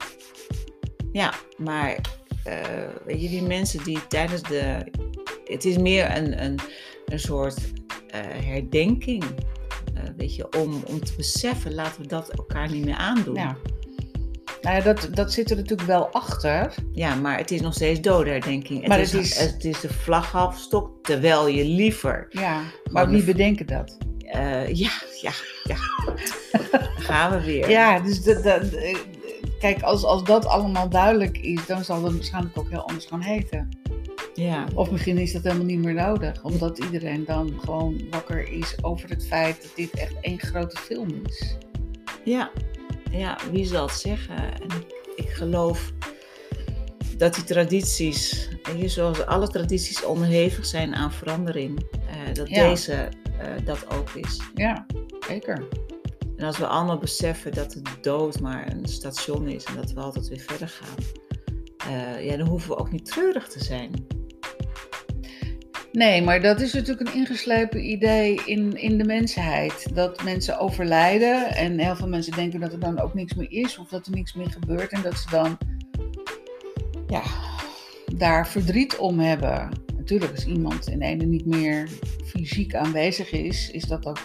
Ja, 1.12 1.34
maar 1.56 1.90
uh, 1.90 1.96
weet 3.04 3.22
je, 3.22 3.28
die 3.28 3.42
mensen 3.42 3.84
die 3.84 4.06
tijdens 4.06 4.42
de. 4.42 4.90
Het 5.44 5.64
is 5.64 5.76
meer 5.78 6.16
een, 6.16 6.44
een, 6.44 6.58
een 7.06 7.20
soort 7.20 7.56
uh, 7.58 8.20
herdenking. 8.44 9.22
Uh, 9.94 10.00
weet 10.16 10.34
je, 10.34 10.58
om, 10.58 10.82
om 10.86 11.04
te 11.04 11.12
beseffen, 11.16 11.74
laten 11.74 12.02
we 12.02 12.06
dat 12.08 12.28
elkaar 12.28 12.70
niet 12.70 12.84
meer 12.84 12.94
aandoen. 12.96 13.34
Ja. 13.34 13.56
Nou 14.62 14.76
ja, 14.76 14.82
dat, 14.82 15.08
dat 15.14 15.32
zit 15.32 15.50
er 15.50 15.56
natuurlijk 15.56 15.88
wel 15.88 16.08
achter. 16.12 16.74
Ja, 16.92 17.14
maar 17.14 17.36
het 17.38 17.50
is 17.50 17.60
nog 17.60 17.74
steeds 17.74 18.00
dodenherdenking. 18.00 18.86
Maar 18.86 18.98
het, 18.98 19.12
is, 19.14 19.36
het 19.36 19.46
is- 19.46 19.52
het 19.52 19.64
is 19.64 19.80
de 19.80 19.88
vlag 19.92 20.34
afstok, 20.34 21.04
terwijl 21.04 21.46
je 21.48 21.64
liever... 21.64 22.26
Ja, 22.30 22.62
maar 22.92 23.08
wie 23.08 23.22
bedenken 23.24 23.66
dat? 23.66 23.98
eh, 24.18 24.74
ja, 24.74 24.90
ja, 25.20 25.32
ja. 25.64 25.76
Gaan 27.08 27.30
we 27.30 27.44
weer. 27.44 27.70
Ja, 27.70 28.00
dus 28.00 28.22
dat, 28.22 28.42
dat, 28.42 28.62
eh, 28.72 28.96
kijk, 29.62 29.82
als, 29.82 30.04
als 30.04 30.24
dat 30.24 30.46
allemaal 30.46 30.88
duidelijk 30.88 31.38
is, 31.38 31.66
dan 31.66 31.84
zal 31.84 32.04
het 32.04 32.14
waarschijnlijk 32.14 32.58
ook 32.58 32.70
heel 32.70 32.86
anders 32.88 33.06
gaan 33.06 33.20
heten. 33.20 33.68
ja. 34.34 34.66
Of 34.74 34.90
misschien 34.90 35.18
is 35.18 35.32
dat 35.32 35.42
helemaal 35.42 35.64
niet 35.66 35.78
meer 35.84 35.94
nodig, 35.94 36.42
omdat 36.44 36.78
iedereen 36.78 37.24
dan 37.24 37.54
gewoon 37.64 38.00
wakker 38.10 38.48
is 38.52 38.74
over 38.84 39.08
het 39.08 39.26
feit 39.26 39.62
dat 39.62 39.72
dit 39.76 39.90
echt 39.90 40.14
één 40.20 40.38
grote 40.40 40.76
film 40.76 41.08
is. 41.26 41.56
Ja, 42.24 42.50
ja, 43.10 43.38
wie 43.50 43.64
zal 43.64 43.86
het 43.86 43.96
zeggen? 43.96 44.36
En 44.36 44.68
ik, 45.16 45.28
geloof 45.28 45.92
dat 47.16 47.34
die 47.34 47.44
tradities, 47.44 48.48
je, 48.76 48.88
zoals 48.88 49.26
alle 49.26 49.48
tradities 49.48 50.04
onderhevig 50.04 50.66
zijn 50.66 50.94
aan 50.94 51.12
verandering, 51.12 51.80
eh, 52.06 52.34
dat 52.34 52.48
Ja. 52.48 52.68
deze 52.68 52.92
eh, 53.38 53.48
dat 53.64 53.94
ook 53.94 54.10
is. 54.10 54.40
Ja, 54.54 54.86
zeker. 55.28 55.68
En 56.42 56.48
als 56.48 56.58
we 56.58 56.66
allemaal 56.66 56.98
beseffen 56.98 57.52
dat 57.52 57.72
de 57.72 57.82
dood 58.00 58.40
maar 58.40 58.72
een 58.72 58.86
station 58.86 59.48
is 59.48 59.64
en 59.64 59.76
dat 59.76 59.92
we 59.92 60.00
altijd 60.00 60.28
weer 60.28 60.38
verder 60.38 60.68
gaan, 60.68 60.96
eh, 61.76 62.24
ja, 62.24 62.36
dan 62.36 62.48
hoeven 62.48 62.70
we 62.70 62.76
ook 62.76 62.92
niet 62.92 63.04
treurig 63.04 63.48
te 63.48 63.64
zijn. 63.64 64.06
Nee, 65.92 66.22
maar 66.22 66.40
dat 66.40 66.60
is 66.60 66.72
natuurlijk 66.72 67.08
een 67.08 67.14
ingeslepen 67.14 67.90
idee 67.90 68.40
in, 68.44 68.76
in 68.76 68.98
de 68.98 69.04
mensheid. 69.04 69.94
Dat 69.94 70.22
mensen 70.22 70.58
overlijden 70.58 71.54
en 71.54 71.78
heel 71.78 71.96
veel 71.96 72.08
mensen 72.08 72.32
denken 72.32 72.60
dat 72.60 72.72
er 72.72 72.80
dan 72.80 73.00
ook 73.00 73.14
niks 73.14 73.34
meer 73.34 73.52
is 73.52 73.78
of 73.78 73.88
dat 73.88 74.06
er 74.06 74.12
niks 74.12 74.34
meer 74.34 74.50
gebeurt 74.50 74.92
en 74.92 75.02
dat 75.02 75.18
ze 75.18 75.30
dan 75.30 75.58
ja, 77.06 77.22
daar 78.16 78.48
verdriet 78.48 78.96
om 78.96 79.18
hebben. 79.18 79.68
Natuurlijk, 79.96 80.32
als 80.32 80.46
iemand 80.46 80.88
in 80.88 81.02
ene 81.02 81.24
niet 81.24 81.46
meer 81.46 81.88
fysiek 82.24 82.74
aanwezig 82.74 83.32
is, 83.32 83.70
is 83.70 83.84
dat 83.84 84.06
ook 84.06 84.18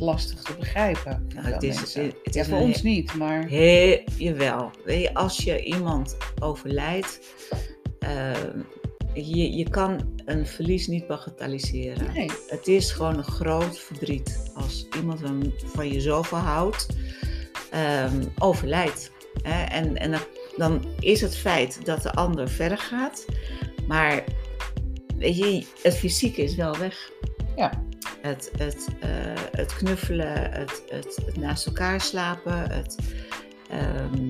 lastig 0.00 0.42
te 0.42 0.52
begrijpen. 0.58 1.26
voor 1.28 1.42
Ja, 1.42 1.42
veel 1.42 1.52
het 1.52 1.62
is- 1.62 1.94
het 1.94 2.34
ja, 2.34 2.40
is 2.40 2.48
voor 2.48 2.56
een- 2.58 2.62
ons 2.62 2.82
niet, 2.82 3.14
maar 3.14 3.48
Hé, 3.48 4.02
jawel. 4.16 4.70
Weet 4.84 5.02
je, 5.02 5.14
als 5.14 5.36
je 5.36 5.62
iemand 5.64 6.16
overlijdt, 6.40 7.20
eh, 7.98 8.32
je, 9.14 9.52
je 9.56 9.68
kan 9.70 10.14
een 10.24 10.46
verlies 10.46 10.86
niet 10.86 11.06
bagatelliseren. 11.06 12.12
nee. 12.14 12.30
Het 12.48 12.66
is 12.68 12.90
gewoon 12.92 13.16
een 13.16 13.24
groot 13.24 13.78
verdriet 13.78 14.50
als 14.54 14.86
iemand 14.96 15.20
van, 15.20 15.52
van 15.64 15.92
je 15.92 16.00
zoveel 16.00 16.38
houdt, 16.38 16.86
ehm, 17.70 18.24
overlijdt. 18.38 19.10
Hè? 19.42 19.62
En, 19.64 19.96
en 19.96 20.10
dan, 20.10 20.20
dan 20.56 20.84
is 21.00 21.20
het 21.20 21.36
feit 21.36 21.84
dat 21.84 22.02
de 22.02 22.12
ander 22.12 22.48
verder 22.48 22.78
gaat, 22.78 23.24
maar 23.86 24.24
weet 25.16 25.36
je, 25.36 25.64
het 25.82 25.94
fysieke 25.96 26.42
is 26.42 26.54
wel 26.54 26.76
weg. 26.78 27.10
Ja. 27.56 27.88
Het, 28.22 28.50
het, 28.56 28.88
eh, 29.00 29.10
het 29.52 29.74
knuffelen, 29.74 30.50
het, 30.52 30.82
het, 30.88 31.36
naast 31.36 31.66
elkaar 31.66 32.00
slapen, 32.00 32.70
het, 32.70 32.96
ehm, 33.70 34.28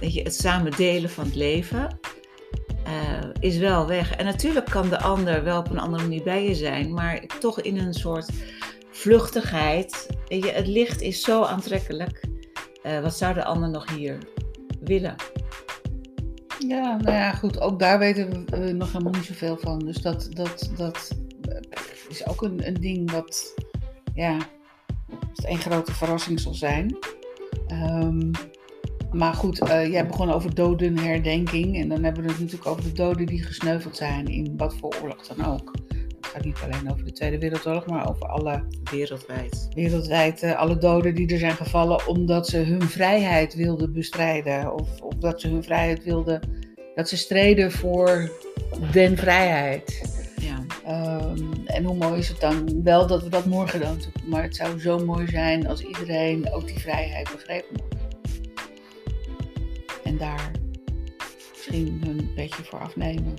weet 0.00 0.14
je, 0.14 0.22
het 0.22 0.34
samen 0.34 0.72
delen 0.72 1.10
van 1.10 1.24
het 1.24 1.34
leven 1.34 1.98
eh, 2.84 3.28
is 3.40 3.58
wel 3.58 3.86
weg. 3.86 4.16
En 4.16 4.24
natuurlijk 4.24 4.66
kan 4.66 4.88
de 4.88 5.00
ander 5.00 5.44
wel 5.44 5.58
op 5.58 5.70
een 5.70 5.78
andere 5.78 6.02
manier 6.02 6.22
bij 6.22 6.48
je 6.48 6.54
zijn, 6.54 6.92
maar 6.92 7.26
toch 7.40 7.60
in 7.60 7.78
een 7.78 7.94
soort 7.94 8.30
vluchtigheid. 8.90 10.06
Je, 10.28 10.50
het 10.50 10.66
licht 10.66 11.00
is 11.00 11.20
zo 11.20 11.42
aantrekkelijk. 11.42 12.20
Eh, 12.82 13.00
wat 13.00 13.16
zou 13.16 13.34
de 13.34 13.44
ander 13.44 13.70
nog 13.70 13.90
hier 13.90 14.18
willen? 14.80 15.14
Ja, 16.58 16.96
nou 16.96 17.16
ja, 17.16 17.32
goed. 17.32 17.60
Ook 17.60 17.78
daar 17.78 17.98
weten 17.98 18.46
we 18.46 18.72
nog 18.72 18.92
helemaal 18.92 19.12
niet 19.12 19.24
zoveel 19.24 19.56
van. 19.56 19.78
Dus 19.78 19.96
dat, 19.96 20.28
dat, 20.30 20.70
dat 20.76 21.16
is 22.08 22.26
ook 22.26 22.42
een, 22.42 22.66
een 22.66 22.80
ding 22.80 23.10
wat, 23.10 23.54
ja, 24.14 24.36
één 25.44 25.58
grote 25.58 25.94
verrassing 25.94 26.40
zal 26.40 26.54
zijn. 26.54 26.98
Ehm, 27.66 28.30
maar 29.12 29.34
goed, 29.34 29.60
eh, 29.60 29.90
jij 29.90 30.06
begon 30.06 30.32
over 30.32 30.54
dodenherdenking. 30.54 31.80
En 31.80 31.88
dan 31.88 32.04
hebben 32.04 32.22
we 32.22 32.30
het 32.30 32.40
natuurlijk 32.40 32.66
over 32.66 32.82
de 32.82 32.92
doden 32.92 33.26
die 33.26 33.42
gesneuveld 33.42 33.96
zijn 33.96 34.26
in 34.26 34.56
wat 34.56 34.76
voor 34.76 34.94
oorlog 35.02 35.26
dan 35.26 35.46
ook. 35.46 35.72
Het 35.88 36.26
gaat 36.26 36.44
niet 36.44 36.58
alleen 36.64 36.92
over 36.92 37.04
de 37.04 37.12
Tweede 37.12 37.38
Wereldoorlog, 37.38 37.86
maar 37.86 38.08
over 38.08 38.26
alle 38.26 38.62
Wereldwijd. 38.90 39.68
wereldwijd 39.74 40.42
eh, 40.42 40.56
alle 40.56 40.78
doden 40.78 41.14
die 41.14 41.32
er 41.32 41.38
zijn 41.38 41.56
gevallen 41.56 42.06
omdat 42.06 42.48
ze 42.48 42.56
hun 42.56 42.82
vrijheid 42.82 43.54
wilden 43.54 43.92
bestrijden. 43.92 44.74
Of, 44.74 45.00
of 45.00 45.14
dat 45.14 45.40
ze 45.40 45.48
hun 45.48 45.62
vrijheid 45.62 46.04
wilden, 46.04 46.40
dat 46.94 47.08
ze 47.08 47.16
streden 47.16 47.72
voor 47.72 48.30
den 48.92 49.16
vrijheid. 49.16 50.07
En 51.68 51.84
hoe 51.84 51.96
mooi 51.96 52.18
is 52.18 52.28
het 52.28 52.40
dan 52.40 52.82
wel 52.82 53.06
dat 53.06 53.22
we 53.22 53.28
dat 53.28 53.44
morgen 53.44 53.80
dan 53.80 53.98
doen. 53.98 54.30
Maar 54.30 54.42
het 54.42 54.56
zou 54.56 54.80
zo 54.80 54.98
mooi 54.98 55.26
zijn 55.26 55.68
als 55.68 55.80
iedereen 55.80 56.52
ook 56.52 56.66
die 56.66 56.78
vrijheid 56.78 57.30
begrepen 57.32 57.76
wordt. 57.76 57.96
En 60.04 60.16
daar 60.16 60.50
misschien 61.52 62.02
hun 62.04 62.30
beetje 62.34 62.64
voor 62.64 62.78
afnemen. 62.78 63.34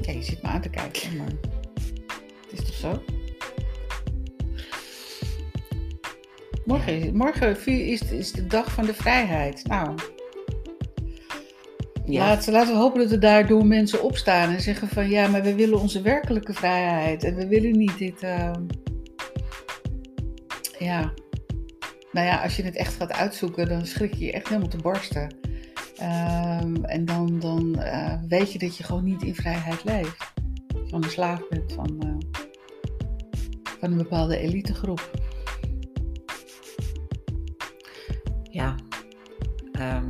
Ja, 0.00 0.12
je 0.12 0.22
zit 0.22 0.42
me 0.42 0.48
aan 0.48 0.60
te 0.60 0.70
kijken, 0.70 1.16
maar 1.16 1.32
het 2.50 2.52
is 2.52 2.64
toch 2.64 2.74
zo? 2.74 3.02
Morgen, 6.64 7.16
morgen 7.16 7.66
is, 7.66 8.02
is 8.02 8.32
de 8.32 8.46
dag 8.46 8.72
van 8.72 8.86
de 8.86 8.94
vrijheid. 8.94 9.66
Nou, 9.66 9.94
Ja. 12.10 12.26
Laten, 12.26 12.52
laten 12.52 12.72
we 12.72 12.78
hopen 12.80 13.00
dat 13.00 13.10
er 13.12 13.20
daardoor 13.20 13.66
mensen 13.66 14.02
opstaan 14.02 14.54
en 14.54 14.60
zeggen 14.60 14.88
van 14.88 15.08
ja, 15.08 15.28
maar 15.28 15.42
we 15.42 15.54
willen 15.54 15.80
onze 15.80 16.02
werkelijke 16.02 16.52
vrijheid 16.52 17.24
en 17.24 17.34
we 17.34 17.48
willen 17.48 17.78
niet 17.78 17.98
dit. 17.98 18.22
ehm, 18.22 18.62
Ja, 20.78 21.12
nou 22.12 22.26
ja, 22.26 22.42
als 22.42 22.56
je 22.56 22.62
het 22.62 22.76
echt 22.76 22.94
gaat 22.94 23.12
uitzoeken, 23.12 23.68
dan 23.68 23.86
schrik 23.86 24.14
je 24.14 24.24
je 24.24 24.32
echt 24.32 24.48
helemaal 24.48 24.68
te 24.68 24.76
barsten. 24.76 25.34
Ehm, 25.96 26.84
en 26.84 27.04
dan, 27.04 27.38
dan 27.40 27.78
eh, 27.78 28.14
weet 28.28 28.52
je 28.52 28.58
dat 28.58 28.76
je 28.76 28.84
gewoon 28.84 29.04
niet 29.04 29.22
in 29.22 29.34
vrijheid 29.34 29.84
leeft. 29.84 30.32
Van 30.86 31.00
de 31.00 31.08
slaaf 31.08 31.48
bent 31.48 31.72
van, 31.72 32.00
eh, 32.00 32.42
van 33.80 33.90
een 33.90 33.96
bepaalde 33.96 34.38
elitegroep. 34.38 35.10
Ja. 38.42 38.74
Ehm, 39.72 40.08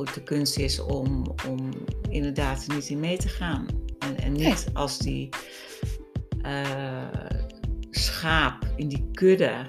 goed, 0.00 0.14
de 0.14 0.22
kunst 0.22 0.58
is 0.58 0.80
om, 0.80 1.34
om 1.48 1.70
inderdaad 2.10 2.66
er 2.66 2.74
niet 2.74 2.88
in 2.88 3.00
mee 3.00 3.18
te 3.18 3.28
gaan. 3.28 3.66
En, 3.98 4.16
en 4.16 4.32
niet 4.32 4.42
Nee. 4.42 4.74
als 4.74 4.98
die 4.98 5.28
eh, 6.42 7.08
schaap 7.90 8.72
in 8.76 8.88
die 8.88 9.08
kudde, 9.12 9.52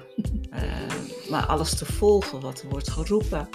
eh, 0.49 0.63
maar 1.29 1.45
alles 1.45 1.77
te 1.77 1.85
volgen 1.85 2.41
wat 2.41 2.61
er 2.61 2.69
wordt 2.69 2.89
geroepen. 2.89 3.49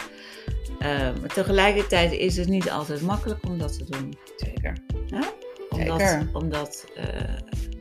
Eh, 0.78 0.88
maar 1.20 1.32
tegelijkertijd 1.34 2.12
is 2.12 2.36
het 2.36 2.48
niet 2.48 2.70
altijd 2.70 3.00
makkelijk 3.00 3.44
om 3.44 3.58
dat 3.58 3.78
te 3.78 3.84
doen. 3.84 4.14
Zeker. 4.36 4.78
Omdat, 5.68 6.00
Zeker. 6.00 6.28
omdat 6.32 6.84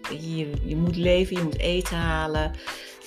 je, 0.10 0.52
je 0.66 0.76
moet 0.76 0.96
leven, 0.96 1.38
je 1.38 1.44
moet 1.44 1.60
eten 1.60 1.98
halen. 1.98 2.52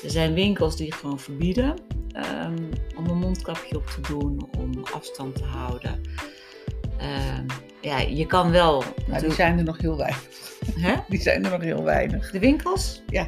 Er 0.05 0.11
zijn 0.11 0.35
winkels 0.35 0.77
die 0.77 0.93
gewoon 0.93 1.21
verbieden 1.21 1.75
ehm, 2.19 2.63
om 2.97 3.07
een 3.07 3.19
mondkapje 3.19 3.77
op 3.77 3.87
te 3.87 4.01
doen, 4.01 4.49
om 4.59 4.71
afstand 4.93 5.35
te 5.37 5.45
houden. 5.45 6.01
Ehm, 6.99 7.47
ja, 7.81 7.99
je 7.99 8.27
kan 8.27 8.51
wel. 8.51 8.85
Maar 9.09 9.21
die 9.21 9.33
zijn 9.33 9.59
er 9.59 9.65
nog 9.65 9.79
heel 9.79 9.97
weinig. 9.97 10.29
Hè? 10.75 10.95
Die 11.09 11.21
zijn 11.21 11.45
er 11.45 11.51
nog 11.51 11.63
heel 11.63 11.83
weinig. 11.83 12.31
De 12.31 12.39
winkels? 12.39 13.03
Ja. 13.07 13.27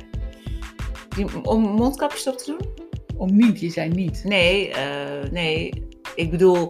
Die, 1.09 1.44
om 1.44 1.62
mondkapjes 1.62 2.26
op 2.26 2.38
te 2.38 2.56
doen? 2.56 2.88
Om 3.16 3.37
niet, 3.37 3.61
je 3.61 3.70
zei 3.70 3.88
niet. 3.88 4.25
Nee, 4.25 4.73
eh, 4.73 5.30
nee. 5.30 5.87
Ik 6.14 6.30
bedoel, 6.30 6.68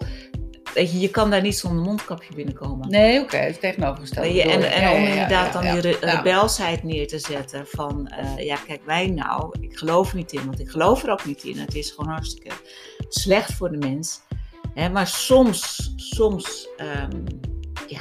je, 0.75 0.99
je 0.99 1.09
kan 1.11 1.31
daar 1.31 1.43
niet 1.43 1.59
zonder 1.59 1.85
mondkapje 1.85 2.35
binnenkomen. 2.35 2.89
Nee, 2.91 3.21
oké, 3.21 3.37
het 3.37 3.61
tegenovergestelde. 3.61 4.29
Weet 4.29 4.37
je, 4.37 4.43
en, 4.51 4.73
en 4.73 4.81
Ja, 4.83 4.93
om 4.95 5.03
ja, 5.03 5.09
inderdaad 5.09 5.53
ja, 5.53 5.61
dan 5.61 5.73
die 5.73 5.81
re- 5.81 6.07
Ja. 6.07 6.15
rebelsheid 6.17 6.83
neer 6.83 7.07
te 7.09 7.19
zetten 7.19 7.67
van, 7.67 8.07
eh, 8.09 8.45
ja 8.45 8.57
kijk 8.67 8.81
wij 8.85 9.07
nou, 9.07 9.57
ik 9.61 9.79
geloof 9.79 10.11
er 10.11 10.17
niet 10.17 10.33
in, 10.33 10.45
want 10.47 10.61
ik 10.61 10.69
geloof 10.71 11.03
er 11.03 11.11
ook 11.11 11.25
niet 11.25 11.43
in. 11.45 11.59
Het 11.59 11.75
is 11.75 11.91
gewoon 11.91 12.11
hartstikke 12.13 12.51
slecht 13.09 13.53
voor 13.53 13.71
de 13.71 13.77
mens. 13.89 14.21
Hè, 14.75 14.89
maar 14.89 15.07
soms, 15.07 15.93
soms, 15.97 16.69
ehm, 16.77 17.11
ja, 17.87 18.01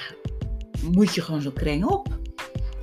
moet 0.81 1.15
je 1.15 1.21
gewoon 1.21 1.41
zo'n 1.41 1.53
kring 1.53 1.85
op. 1.85 2.07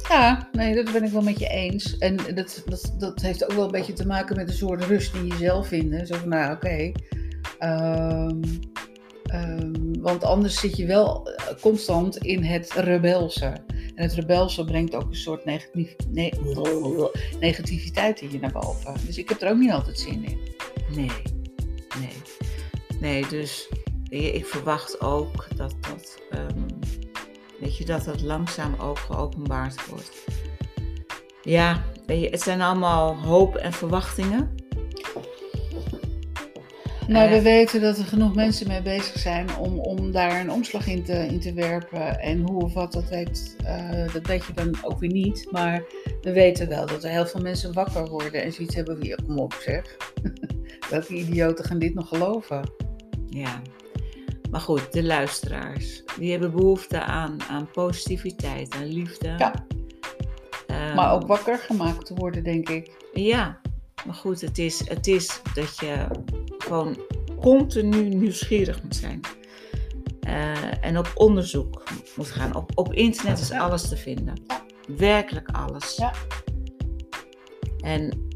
Ja, 0.09 0.49
nee, 0.53 0.75
dat 0.75 0.93
ben 0.93 1.05
ik 1.05 1.11
wel 1.13 1.23
met 1.23 1.39
je 1.39 1.49
eens. 1.49 1.99
En 1.99 2.17
dat, 2.35 2.63
dat, 2.67 2.95
dat 2.99 3.21
heeft 3.21 3.45
ook 3.45 3.53
wel 3.53 3.65
een 3.65 3.71
beetje 3.71 3.93
te 3.93 4.07
maken 4.07 4.37
met 4.37 4.49
een 4.49 4.55
soort 4.55 4.85
rust 4.85 5.15
in 5.15 5.27
jezelf 5.27 5.69
vinden. 5.69 6.07
Zo 6.07 6.15
van, 6.17 6.29
nou 6.29 6.53
oké. 6.55 6.93
Ehm, 7.59 8.41
ehm, 9.37 10.01
want 10.01 10.25
anders 10.25 10.61
zit 10.61 10.77
je 10.77 10.87
wel 10.87 11.31
eh, 11.31 11.61
constant 11.61 12.17
in 12.17 12.43
het 12.43 12.73
rebelse. 12.73 13.45
En 13.95 14.03
het 14.03 14.13
rebelse 14.13 14.65
brengt 14.65 14.95
ook 14.95 15.09
een 15.09 15.17
soort 15.17 15.45
negatief, 15.45 15.97
ne 16.09 17.11
negativiteit 17.41 18.21
in 18.21 18.33
je 18.33 18.39
naar 18.39 18.53
boven. 18.53 18.95
Dus 19.07 19.19
ik 19.19 19.29
heb 19.29 19.43
er 19.43 19.51
ook 19.51 19.59
niet 19.59 19.71
altijd 19.71 19.99
zin 19.99 20.25
in. 20.25 20.39
Nee, 20.95 21.11
nee. 21.99 22.23
Nee, 23.01 23.27
dus 23.29 23.69
ik 24.09 24.47
verwacht 24.47 25.01
ook 25.01 25.47
dat 25.57 25.75
dat, 25.81 26.19
um, 26.35 26.67
weet 27.61 27.77
je, 27.77 27.85
dat 27.85 28.05
dat 28.05 28.23
langzaam 28.23 28.75
ook 28.81 28.99
geopenbaard 28.99 29.87
wordt. 29.87 30.25
Ja, 31.43 31.85
het 32.07 32.43
zijn 32.43 32.61
allemaal 32.61 33.17
hoop 33.17 33.57
en 33.57 33.73
verwachtingen. 33.73 34.55
Nou, 37.09 37.31
we 37.31 37.43
weten 37.43 37.81
dat 37.81 37.99
er 37.99 38.05
genoeg 38.05 38.35
mensen 38.35 38.69
mee 38.69 38.83
bezig 38.83 39.19
zijn 39.19 39.57
om, 39.57 39.79
om 39.79 40.13
daar 40.13 40.41
een 40.41 40.51
omslag 40.51 40.87
in 40.87 41.05
te, 41.05 41.27
in 41.27 41.41
te 41.41 41.53
werpen. 41.53 42.21
En 42.21 42.41
hoe 42.41 42.63
of 42.63 42.75
wat, 42.75 42.93
dat 42.93 43.09
weet, 43.09 43.57
uh, 43.63 44.13
dat 44.13 44.27
weet 44.27 44.45
je 44.45 44.53
dan 44.53 44.77
ook 44.83 44.99
weer 44.99 45.13
niet. 45.13 45.49
Maar 45.51 45.83
we 46.23 46.33
weten 46.33 46.69
wel 46.69 46.87
dat 46.87 47.05
er 47.05 47.11
heel 47.11 47.27
veel 47.27 47.41
mensen 47.41 47.73
wakker 47.73 48.09
worden 48.09 48.43
en 48.43 48.53
zoiets 48.53 48.75
hebben 48.75 48.99
wie 48.99 49.23
kom 49.25 49.39
op 49.39 49.53
zeg. 49.53 49.97
Welke 50.91 51.15
idioten 51.15 51.65
gaan 51.65 51.79
dit 51.79 51.95
nog 51.95 52.09
geloven? 52.09 52.71
Ja, 53.29 53.63
maar 54.51 54.61
goed, 54.61 54.93
de 54.93 55.05
luisteraars, 55.05 56.03
die 56.19 56.31
hebben 56.31 56.51
behoefte 56.51 57.01
aan, 57.01 57.37
aan 57.49 57.71
positiviteit, 57.71 58.75
aan 58.75 58.87
liefde. 58.87 59.35
Ja. 59.39 59.67
Um, 60.67 60.95
maar 60.95 61.13
ook 61.13 61.27
wakker 61.27 61.59
gemaakt 61.59 62.07
te 62.07 62.15
worden, 62.15 62.45
denk 62.45 62.69
ik. 62.69 62.91
Ja, 63.13 63.61
maar 64.07 64.15
goed, 64.15 64.41
het 64.41 64.59
is, 64.59 64.89
het 64.89 65.07
is 65.07 65.41
dat 65.55 65.79
je 65.79 66.07
gewoon 66.67 66.97
continu 67.41 68.09
nieuwsgierig 68.09 68.83
moet 68.83 68.97
zijn. 68.97 69.21
Uh, 70.29 70.85
en 70.85 70.99
op 70.99 71.13
onderzoek 71.15 71.83
moet 72.17 72.31
gaan. 72.31 72.55
Op, 72.55 72.71
op 72.75 72.93
internet 72.93 73.39
is 73.39 73.51
alles 73.51 73.89
te 73.89 73.97
vinden. 73.97 74.43
Werkelijk 74.97 75.49
alles. 75.49 75.97
Ja. 75.97 76.13
En 77.81 78.29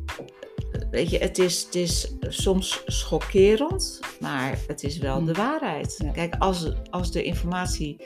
weet 0.91 1.11
je, 1.11 1.19
het 1.19 1.39
is, 1.39 1.63
het 1.63 1.75
is 1.75 2.15
soms 2.21 2.83
schokkerend, 2.87 4.01
maar 4.21 4.59
het 4.67 4.83
is 4.83 4.99
wel 4.99 5.25
de 5.25 5.33
waarheid. 5.33 5.95
Ja. 5.99 6.11
Kijk, 6.11 6.35
als, 6.39 6.73
als 6.91 7.13
de 7.13 7.23
informatie 7.23 8.05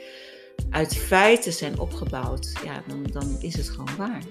uit 0.69 0.95
feiten 0.95 1.53
zijn 1.53 1.79
opgebouwd, 1.79 2.53
ja, 2.63 2.83
dan, 2.87 3.03
dan 3.03 3.37
is 3.39 3.55
het 3.55 3.69
gewoon 3.69 3.95
waar. 3.97 4.23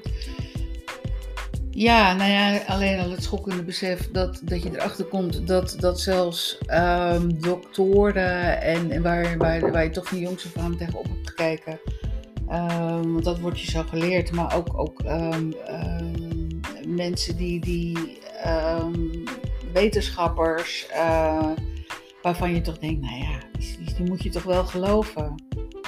Ja, 1.74 2.12
nou 2.12 2.30
ja, 2.30 2.58
alleen 2.66 2.98
al 2.98 3.10
het 3.10 3.22
schokkende 3.22 3.64
besef 3.64 4.10
dat, 4.10 4.40
dat 4.42 4.62
je 4.62 4.70
erachter 4.70 5.04
komt 5.04 5.46
dat, 5.46 5.76
dat 5.78 6.00
zelfs 6.00 6.58
ehm, 6.66 7.28
doktoren 7.40 8.62
en, 8.62 8.90
en 8.90 9.02
waar, 9.02 9.36
waar, 9.38 9.72
waar 9.72 9.84
je 9.84 9.90
toch 9.90 10.08
van 10.08 10.18
jongs 10.18 10.46
af 10.46 10.62
aan 10.62 10.76
tegenop 10.76 11.04
hebt 11.04 11.28
gekeken, 11.28 11.80
ehm, 12.48 13.12
want 13.12 13.24
dat 13.24 13.40
wordt 13.40 13.60
je 13.60 13.70
zo 13.70 13.82
geleerd, 13.82 14.32
maar 14.32 14.56
ook, 14.56 14.78
ook 14.78 15.00
ehm, 15.00 15.50
mensen 16.86 17.36
die, 17.36 17.60
die 17.60 18.18
wetenschappers, 19.72 20.86
uh, 20.90 21.50
waarvan 22.22 22.54
je 22.54 22.60
toch 22.60 22.78
denkt, 22.78 23.00
nou 23.00 23.18
ja, 23.18 23.38
die, 23.58 23.94
die, 23.94 24.06
moet 24.06 24.22
je 24.22 24.30
toch 24.30 24.42
wel 24.42 24.64
geloven, 24.64 25.34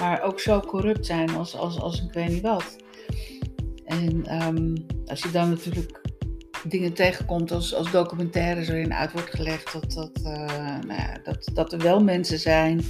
maar 0.01 0.23
ook 0.23 0.41
zo 0.41 0.61
corrupt 0.61 1.07
zijn 1.07 1.31
als, 1.31 1.57
als, 1.57 1.81
als 1.81 2.03
ik 2.03 2.13
weet 2.13 2.29
niet 2.29 2.43
wat. 2.43 2.77
En 3.87 4.43
um, 4.47 4.87
als 5.07 5.23
je 5.23 5.31
dan 5.31 5.49
natuurlijk 5.49 6.01
dingen 6.69 6.93
tegenkomt 6.93 7.51
als, 7.51 7.75
als 7.75 7.91
documentaires 7.91 8.69
waarin 8.69 8.95
uit 8.95 9.13
wordt 9.13 9.31
gelegd 9.31 9.73
dat, 9.73 9.93
dat, 9.93 10.11
uh, 10.23 10.47
nou 10.87 11.01
ja, 11.01 11.19
dat, 11.25 11.51
dat 11.55 11.73
er 11.73 11.79
wel 11.79 12.03
mensen 12.03 12.39
zijn 12.39 12.85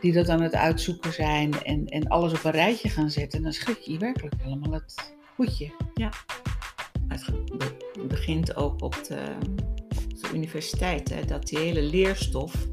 die 0.00 0.12
dat 0.12 0.28
aan 0.28 0.42
het 0.42 0.54
uitzoeken 0.54 1.12
zijn 1.12 1.62
en, 1.62 1.86
en 1.86 2.08
alles 2.08 2.32
op 2.32 2.44
een 2.44 2.50
rijtje 2.50 2.88
gaan 2.88 3.10
zetten, 3.10 3.42
dan 3.42 3.52
schrik 3.52 3.78
je 3.78 3.98
werkelijk 3.98 4.34
helemaal 4.42 4.72
het 4.72 5.14
hoedje. 5.36 5.72
Ja, 5.94 6.10
het 7.08 8.08
begint 8.08 8.56
ook 8.56 8.82
op 8.82 9.04
de, 9.08 9.36
op 10.12 10.22
de 10.22 10.28
universiteit, 10.34 11.08
hè, 11.08 11.24
dat 11.24 11.46
die 11.46 11.58
hele 11.58 11.82
leerstof 11.82 12.66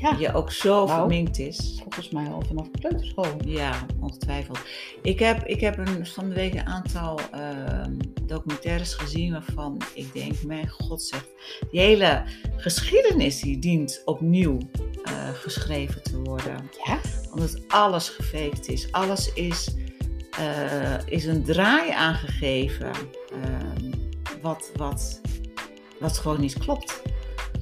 ja. 0.00 0.16
je 0.18 0.32
ook 0.32 0.52
zo 0.52 0.84
Nou, 0.84 0.98
verminkt 0.98 1.38
is. 1.38 1.78
Volgens 1.82 2.10
mij 2.10 2.26
al 2.26 2.42
vanaf 2.46 2.68
de 2.68 2.78
kleuterschool. 2.78 3.26
Ja, 3.44 3.86
ongetwijfeld. 4.00 4.58
Ik 5.02 5.18
heb, 5.18 5.44
ik 5.44 5.60
heb 5.60 5.78
een, 5.78 6.06
van 6.06 6.28
de 6.28 6.34
week 6.34 6.54
een 6.54 6.66
aantal 6.66 7.20
ehm, 7.32 7.96
documentaires 8.22 8.94
gezien 8.94 9.32
waarvan 9.32 9.82
ik 9.94 10.12
denk, 10.12 10.42
mijn 10.42 10.68
god 10.68 11.02
zegt, 11.02 11.28
die 11.70 11.80
hele 11.80 12.22
geschiedenis 12.56 13.40
die 13.40 13.58
dient 13.58 14.02
opnieuw 14.04 14.58
eh, 15.04 15.28
geschreven 15.28 16.02
te 16.02 16.20
worden. 16.22 16.70
Ja? 16.84 17.00
Omdat 17.32 17.68
alles 17.68 18.08
gefaked 18.08 18.68
is. 18.68 18.92
Alles 18.92 19.32
is, 19.32 19.74
eh, 20.30 21.06
is 21.06 21.24
een 21.24 21.44
draai 21.44 21.90
aangegeven 21.90 22.92
ehm, 23.42 23.92
wat, 24.42 24.70
wat, 24.76 25.20
wat 25.98 26.18
gewoon 26.18 26.40
niet 26.40 26.58
klopt. 26.58 27.02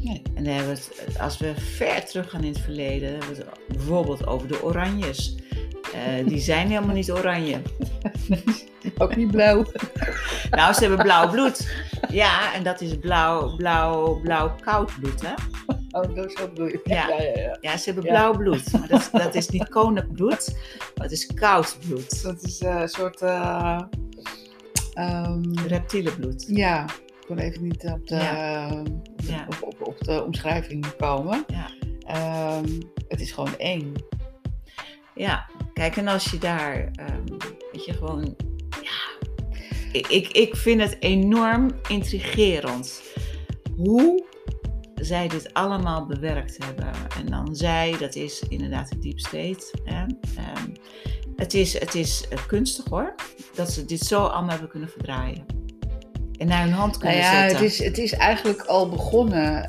Nee. 0.00 0.22
En 0.35 0.44
dan 0.44 0.52
hebben 0.52 0.74
we 0.74 0.80
het, 1.04 1.18
als 1.18 1.38
we 1.38 1.54
ver 1.56 2.04
terug 2.04 2.30
gaan 2.30 2.44
in 2.44 2.52
het 2.52 2.61
verleden, 2.61 3.09
hebben 3.11 3.28
we 3.28 3.37
het 3.37 3.76
bijvoorbeeld 3.76 4.26
over 4.26 4.48
de 4.48 4.62
Oranjes. 4.62 5.35
Eh, 5.94 6.26
die 6.26 6.40
zijn 6.40 6.68
helemaal 6.68 6.94
niet 6.94 7.12
oranje. 7.12 7.61
Ook 8.98 9.16
niet 9.16 9.30
blauw. 9.30 9.64
Nou, 10.50 10.72
ze 10.74 10.80
hebben 10.80 10.98
blauw 10.98 11.30
bloed. 11.30 11.68
Ja, 12.11 12.54
en 12.54 12.62
dat 12.62 12.80
is 12.80 12.98
blauw, 12.98 13.56
blauw, 13.56 14.20
blauw 14.20 14.54
koud 14.61 14.92
bloed, 15.00 15.22
hè? 15.22 15.32
Oh, 15.90 16.14
dat 16.14 16.26
is 16.26 16.40
ook 16.40 16.56
je. 16.56 16.80
Ja. 16.85 17.09
ja, 17.09 17.22
ja. 17.22 17.40
ja. 17.40 17.56
Ja, 17.61 17.76
ze 17.76 17.85
hebben 17.85 18.04
blauw 18.11 18.37
bloed. 18.37 18.72
Maar 18.72 18.88
dat, 18.88 19.09
dat 19.12 19.35
is 19.35 19.48
niet 19.48 19.68
koninkbloed, 19.68 20.56
maar 20.94 21.04
het 21.04 21.12
is 21.12 21.26
koud 21.35 21.76
bloed. 21.87 22.22
Dat 22.22 22.42
is 22.42 22.59
eh, 22.61 22.80
een 22.80 22.88
soort. 22.88 23.20
ehm, 24.94 25.52
Reptiele 25.66 26.12
bloed. 26.16 26.44
ja, 26.48 26.85
kon 27.26 27.38
even 27.38 27.62
niet 27.62 27.84
op 27.84 28.06
de, 28.06 28.14
Ja. 28.14 28.82
Ja. 29.16 29.46
op, 29.48 29.58
op, 29.62 29.86
op 29.86 30.04
de 30.04 30.24
omschrijving 30.24 30.96
komen. 30.96 31.44
Ja. 31.46 31.70
Ehm, 32.00 32.80
het 33.08 33.20
is 33.20 33.32
gewoon 33.32 33.58
één. 33.58 33.92
Ja, 35.14 35.48
kijk, 35.72 35.96
en 35.96 36.08
als 36.08 36.24
je 36.30 36.38
daar, 36.38 36.90
ehm, 36.92 37.24
weet 37.72 37.84
je, 37.84 37.92
gewoon, 37.92 38.36
ja, 38.82 39.28
ik, 39.92 40.06
ik, 40.06 40.28
ik 40.28 40.56
vind 40.56 40.80
het 40.80 40.96
enorm 41.00 41.70
intrigerend 41.88 43.02
hoe 43.76 44.24
zij 44.94 45.28
dit 45.28 45.54
allemaal 45.54 46.06
bewerkt 46.06 46.64
hebben. 46.64 46.92
En 47.18 47.26
dan 47.26 47.56
zij, 47.56 47.96
dat 47.98 48.14
is 48.14 48.40
inderdaad 48.48 48.88
de 48.88 48.98
deep 48.98 49.18
state. 49.18 49.72
Hè? 49.84 50.04
Ehm, 50.36 50.70
het 51.36 51.54
is, 51.54 51.78
het 51.78 51.94
is 51.94 52.28
eh, 52.28 52.46
kunstig 52.46 52.84
hoor, 52.84 53.14
dat 53.54 53.72
ze 53.72 53.84
dit 53.84 54.00
zo 54.00 54.20
allemaal 54.20 54.50
hebben 54.50 54.68
kunnen 54.68 54.88
verdraaien. 54.88 55.46
En 56.38 56.46
naar 56.46 56.62
hun 56.62 56.72
hand 56.72 56.90
Nou 56.90 56.99
kunnen 57.03 57.18
ja, 57.20 57.40
zetten. 57.40 57.57
het 57.57 57.66
is, 57.66 57.79
het 57.85 57.99
is 57.99 58.12
eigenlijk 58.12 58.62
al 58.62 58.88
begonnen. 58.88 59.68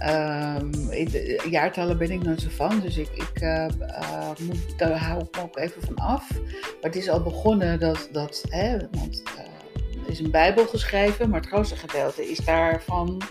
de 0.89 1.47
jaartallen 1.49 1.97
ben 1.97 2.11
ik 2.11 2.23
nooit 2.23 2.41
zo 2.41 2.47
van, 2.51 2.79
dus 2.79 2.97
ik, 2.97 3.09
ik 3.13 3.41
eh, 3.41 3.65
eh, 3.65 4.29
moet, 4.41 4.77
daar 4.77 4.97
hou 4.97 5.23
ik 5.23 5.35
me 5.35 5.41
ook 5.41 5.57
even 5.57 5.81
van 5.81 5.95
af. 5.95 6.29
Maar 6.31 6.91
het 6.91 6.95
is 6.95 7.09
al 7.09 7.23
begonnen 7.23 7.79
dat, 7.79 8.09
dat 8.11 8.43
hè, 8.49 8.77
want 8.91 9.23
eh, 9.37 10.03
er 10.03 10.09
is 10.11 10.19
een 10.19 10.31
Bijbel 10.31 10.65
geschreven, 10.65 11.29
maar 11.29 11.39
het 11.39 11.49
grootste 11.49 11.75
gedeelte 11.75 12.29
is 12.29 12.37
daarvan 12.37 13.21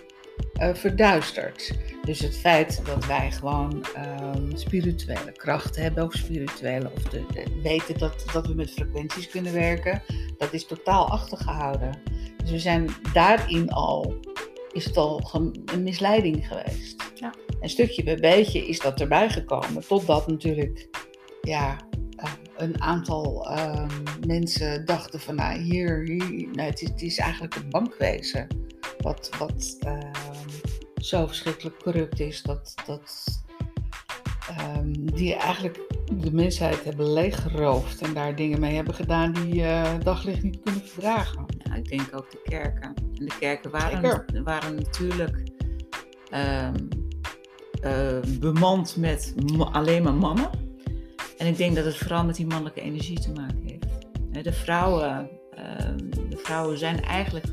verduisterd. 0.73 1.73
Dus 2.05 2.19
het 2.19 2.37
feit 2.37 2.81
dat 2.85 3.07
wij 3.07 3.31
gewoon 3.33 3.85
ehm, 3.95 4.57
spirituele 4.57 5.33
kracht 5.33 5.77
hebben, 5.77 6.05
of 6.05 6.13
spirituele, 6.15 6.91
of 6.95 7.03
de, 7.03 7.25
de- 7.33 7.61
weten 7.63 7.99
dat, 7.99 8.25
dat 8.33 8.47
we 8.47 8.55
met 8.55 8.71
frequenties 8.71 9.29
kunnen 9.29 9.53
werken, 9.53 10.03
dat 10.39 10.53
is 10.53 10.67
totaal 10.67 11.09
achtergehouden. 11.11 11.91
Dus 12.47 12.55
we 12.55 12.61
zijn 12.61 12.89
daarin 13.13 13.71
al, 13.71 14.15
is 14.73 14.85
het 14.85 14.97
al 14.97 15.31
een 15.65 15.83
misleiding 15.83 16.47
geweest. 16.47 17.03
Ja. 17.15 17.35
En 17.61 17.69
stukje 17.69 18.03
bij 18.03 18.17
beetje 18.17 18.67
is 18.67 18.81
dat 18.81 19.01
erbij 19.01 19.31
gekomen, 19.31 19.87
totdat 19.87 20.27
natuurlijk, 20.27 20.89
ja, 21.41 21.77
eh, 22.17 22.33
een 22.57 22.83
aantal 22.83 23.51
ehm, 23.51 24.03
mensen 24.27 24.85
dachten 24.85 25.21
van, 25.21 25.35
nou, 25.35 25.61
hier, 25.61 26.03
hier 26.05 26.49
nou, 26.53 26.69
het, 26.69 26.83
is, 26.83 26.89
het 26.89 27.03
is 27.03 27.19
eigenlijk 27.19 27.55
het 27.55 27.69
bankwezen 27.71 28.47
wat, 28.99 29.31
wat 29.39 29.77
ehm, 29.81 30.49
zo 30.97 31.27
verschrikkelijk 31.27 31.83
corrupt 31.83 32.21
is, 32.21 32.43
dat, 32.43 32.75
dat 32.87 33.25
ehm, 34.49 34.93
die 34.93 35.35
eigenlijk 35.35 35.79
de 36.15 36.33
mensheid 36.33 36.85
hebben 36.85 37.13
leeggeroofd 37.13 38.01
en 38.01 38.15
daar 38.15 38.37
dingen 38.37 38.61
mee 38.61 38.75
hebben 38.75 38.95
gedaan 38.95 39.33
die 39.33 39.63
eh 39.63 39.95
daglicht 40.03 40.43
niet 40.43 40.61
kunnen 40.63 40.83
verdragen. 40.83 41.45
Ja, 41.59 41.75
ik 41.75 41.89
denk 41.89 42.09
ook 42.15 42.31
de 42.31 42.41
kerken. 42.45 42.95
En 43.19 43.27
de 43.27 43.37
kerken 43.39 43.71
waren, 43.71 44.43
waren 44.45 44.75
natuurlijk 44.75 45.43
ehm, 46.31 46.75
eh, 47.81 48.19
bemand 48.41 48.97
met 48.97 49.35
alleen 49.73 50.03
maar 50.03 50.15
mannen. 50.15 50.51
En 51.37 51.47
ik 51.47 51.57
denk 51.57 51.77
dat 51.77 51.85
het 51.85 51.97
vooral 51.97 52.25
met 52.25 52.37
die 52.37 52.47
mannelijke 52.47 52.81
energie 52.81 53.21
te 53.21 53.33
maken 53.33 53.63
heeft. 53.63 54.45
De 54.45 54.53
vrouwen, 54.53 55.31
eh, 55.51 55.87
ehm, 55.87 55.97
de 56.29 56.37
vrouwen 56.37 56.79
zijn 56.79 57.03
eigenlijk 57.03 57.47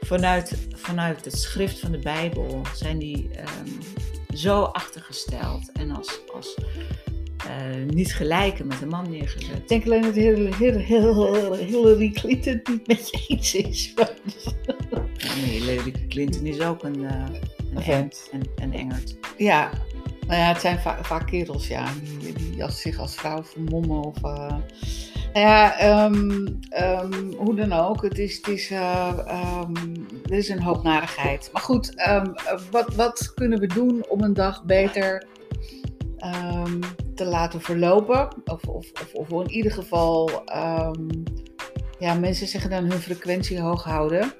vanuit, 0.00 0.68
vanuit 0.74 1.24
het 1.24 1.38
schrift 1.38 1.78
van 1.78 1.92
de 1.92 1.98
Bijbel 1.98 2.60
zijn 2.74 2.98
die 2.98 3.28
ehm, 3.30 3.68
zo 4.34 4.62
achtergesteld 4.62 5.72
en 5.72 5.90
als, 5.90 6.20
als 6.34 6.56
eh, 7.48 7.94
niet 7.94 8.14
gelijke 8.14 8.64
met 8.64 8.80
een 8.82 8.88
man 8.88 9.10
neergezet. 9.10 9.56
Ik 9.56 9.68
denk 9.68 9.84
alleen 9.84 10.02
dat 10.02 10.14
Hillary, 10.14 12.10
Clinton 12.10 12.52
het 12.52 12.68
niet 12.68 12.86
met 12.86 13.08
je 13.10 13.24
eens 13.28 13.54
is. 13.54 13.94
Nee, 15.36 15.60
Hillary 15.60 15.92
Clinton 16.08 16.46
is 16.46 16.60
ook 16.60 16.82
een, 16.82 17.04
eh 17.04 17.24
een, 17.74 17.82
vent. 17.82 18.28
een, 18.32 18.46
een 18.56 18.72
engert. 18.74 19.16
Ja, 19.36 19.70
nou 20.26 20.40
ja, 20.40 20.46
het 20.46 20.60
zijn 20.60 20.78
va- 20.78 20.98
vaak 21.02 21.26
kerels, 21.26 21.68
ja, 21.68 21.88
die, 22.20 22.32
die 22.32 22.64
als, 22.64 22.80
zich 22.80 22.98
als 22.98 23.14
vrouw 23.14 23.44
vermommen 23.44 24.02
of... 24.04 24.16
eh, 24.22 24.56
nou 25.32 25.46
ja, 25.46 25.78
ehm, 25.78 26.46
ehm, 26.68 27.32
hoe 27.36 27.54
dan 27.54 27.72
ook, 27.72 28.02
het 28.02 28.18
is, 28.18 28.36
het 28.36 28.48
is, 28.48 28.70
eh, 28.70 29.18
ehm, 29.26 29.74
er 30.24 30.32
is 30.32 30.48
een 30.48 30.62
hoop 30.62 30.82
narigheid. 30.82 31.50
Maar 31.52 31.62
goed, 31.62 31.94
wat, 32.70 32.94
wat 32.94 33.34
kunnen 33.34 33.58
we 33.58 33.66
doen 33.66 34.04
om 34.08 34.22
een 34.22 34.34
dag 34.34 34.64
beter 34.64 35.26
te 37.22 37.28
laten 37.28 37.60
verlopen? 37.60 38.28
Of, 38.44 38.64
of, 38.64 38.90
of, 38.92 39.14
of 39.14 39.44
in 39.44 39.50
ieder 39.50 39.72
geval, 39.72 40.44
ehm, 40.44 41.08
ja, 41.98 42.14
mensen 42.14 42.46
zeggen 42.46 42.70
dan 42.70 42.84
hun 42.84 43.00
frequentie 43.00 43.60
hoog 43.60 43.84
houden. 43.84 44.32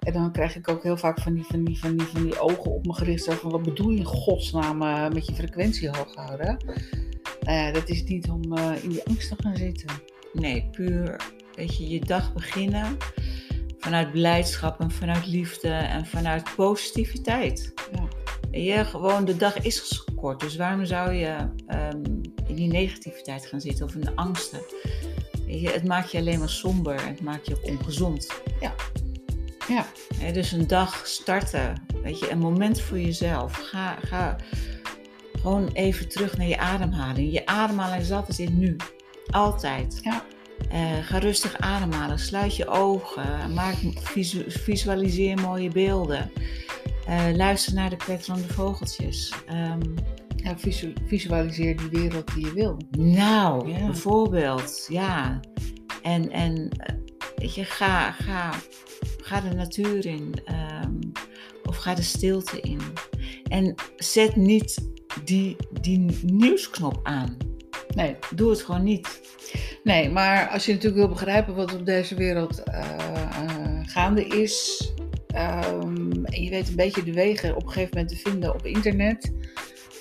En 0.00 0.12
dan 0.12 0.32
krijg 0.32 0.56
ik 0.56 0.68
ook 0.68 0.82
heel 0.82 0.96
vaak 0.96 1.20
van 1.20 1.34
die, 1.34 1.44
van 1.44 1.64
die, 1.64 1.78
van 1.78 1.96
die, 1.96 2.06
van 2.06 2.22
die 2.22 2.40
ogen 2.40 2.70
op 2.70 2.86
me 2.86 2.94
gericht. 2.94 3.34
Van, 3.34 3.50
wat 3.50 3.62
bedoel 3.62 3.90
je 3.90 3.98
in 3.98 4.04
godsnaam 4.04 4.82
eh, 4.82 5.08
met 5.08 5.26
je 5.26 5.34
frequentie 5.34 5.88
hoog 5.88 6.14
houden? 6.14 6.64
Nou 7.40 7.58
ja, 7.58 7.72
dat 7.72 7.88
is 7.88 8.04
niet 8.04 8.28
om 8.30 8.56
eh, 8.56 8.82
in 8.82 8.88
die 8.88 9.04
angst 9.04 9.28
te 9.28 9.36
gaan 9.38 9.56
zitten. 9.56 9.88
Nee, 10.32 10.68
puur, 10.70 11.20
weet 11.54 11.76
je, 11.76 11.88
je 11.88 12.00
dag 12.00 12.32
beginnen 12.32 12.96
vanuit 13.78 14.10
blijdschap 14.10 14.80
en 14.80 14.90
vanuit 14.90 15.26
liefde 15.26 15.68
en 15.68 16.06
vanuit 16.06 16.54
positiviteit. 16.56 17.72
Ja. 17.92 18.08
En 18.50 18.62
je, 18.62 18.84
gewoon, 18.84 19.24
de 19.24 19.36
dag 19.36 19.58
is 19.58 20.04
kort, 20.16 20.40
dus 20.40 20.56
waarom 20.56 20.84
zou 20.84 21.12
je 21.12 21.36
ehm, 21.66 22.02
in 22.56 22.70
die 22.70 22.80
negativiteit 22.80 23.46
gaan 23.46 23.60
zitten 23.60 23.86
of 23.86 23.94
in 23.94 24.00
de 24.00 24.12
angsten? 24.14 24.60
Je, 25.46 25.70
het 25.70 25.84
maakt 25.84 26.10
je 26.10 26.18
alleen 26.18 26.38
maar 26.38 26.48
somber, 26.48 27.06
het 27.06 27.20
maakt 27.20 27.46
je 27.46 27.54
ook 27.56 27.64
ongezond. 27.66 28.26
Ja, 28.60 28.74
Hè, 30.14 30.32
dus 30.32 30.52
een 30.52 30.66
dag 30.66 31.06
starten, 31.06 31.82
weet 32.02 32.18
je, 32.18 32.30
een 32.30 32.38
moment 32.38 32.80
voor 32.80 32.98
jezelf. 32.98 33.52
Ga, 33.52 33.98
ga 34.04 34.36
gewoon 35.40 35.68
even 35.72 36.08
terug 36.08 36.36
naar 36.36 36.46
je 36.46 36.58
ademhaling. 36.58 37.32
Je 37.32 37.46
ademhaling 37.46 38.02
is 38.02 38.12
altijd 38.12 38.38
in 38.38 38.58
nu. 38.58 38.76
Altijd. 39.30 39.98
Ja. 40.02 40.24
Eh, 40.70 40.98
ga 41.02 41.18
rustig 41.18 41.58
ademhalen. 41.58 42.18
Sluit 42.18 42.56
je 42.56 42.66
ogen. 42.68 43.52
Maak, 43.54 43.76
visu- 43.94 44.50
visualiseer 44.50 45.40
mooie 45.40 45.68
beelden. 45.70 46.30
Eh, 47.06 47.24
luister 47.34 47.74
naar 47.74 47.90
de 47.90 47.96
kwetterende 47.96 48.48
vogeltjes. 48.52 49.32
Ehm, 49.46 49.80
ja 50.46 50.58
visu- 50.58 50.92
visualiseer 51.06 51.76
die 51.76 51.88
wereld 52.00 52.34
die 52.34 52.44
je 52.46 52.52
wil. 52.52 52.76
nou, 52.98 53.68
Ja. 53.68 53.84
bijvoorbeeld, 53.86 54.86
ja. 54.88 55.40
En, 56.02 56.30
en 56.30 56.68
eh, 56.76 56.94
weet 57.36 57.54
je, 57.54 57.64
ga, 57.64 58.10
ga, 58.12 58.54
ga 59.22 59.40
de 59.40 59.54
natuur 59.54 60.06
in. 60.06 60.34
ehm, 60.44 60.94
of 61.64 61.76
ga 61.76 61.94
de 61.94 62.02
stilte 62.02 62.60
in. 62.60 62.80
En 63.48 63.74
zet 63.96 64.36
niet 64.36 64.90
die, 65.24 65.56
die 65.80 65.98
nieuwsknop 66.24 67.00
aan. 67.02 67.36
Nee, 67.94 68.16
Doe 68.34 68.50
het 68.50 68.62
gewoon 68.62 68.82
niet. 68.82 69.20
nee, 69.84 70.10
maar 70.10 70.48
als 70.48 70.66
je 70.66 70.72
natuurlijk 70.72 71.00
wil 71.00 71.08
begrijpen 71.08 71.54
wat 71.54 71.74
op 71.74 71.86
deze 71.86 72.14
wereld 72.14 72.62
eh, 72.62 72.90
eh, 72.90 73.80
gaande 73.82 74.24
is. 74.26 74.90
ehm, 75.26 76.24
en 76.24 76.42
je 76.42 76.50
weet 76.50 76.68
een 76.68 76.76
beetje 76.76 77.02
de 77.04 77.12
wegen 77.12 77.56
op 77.56 77.62
een 77.62 77.68
gegeven 77.72 77.90
moment 77.98 78.08
te 78.22 78.30
vinden 78.30 78.54
op 78.54 78.66
internet. 78.66 79.32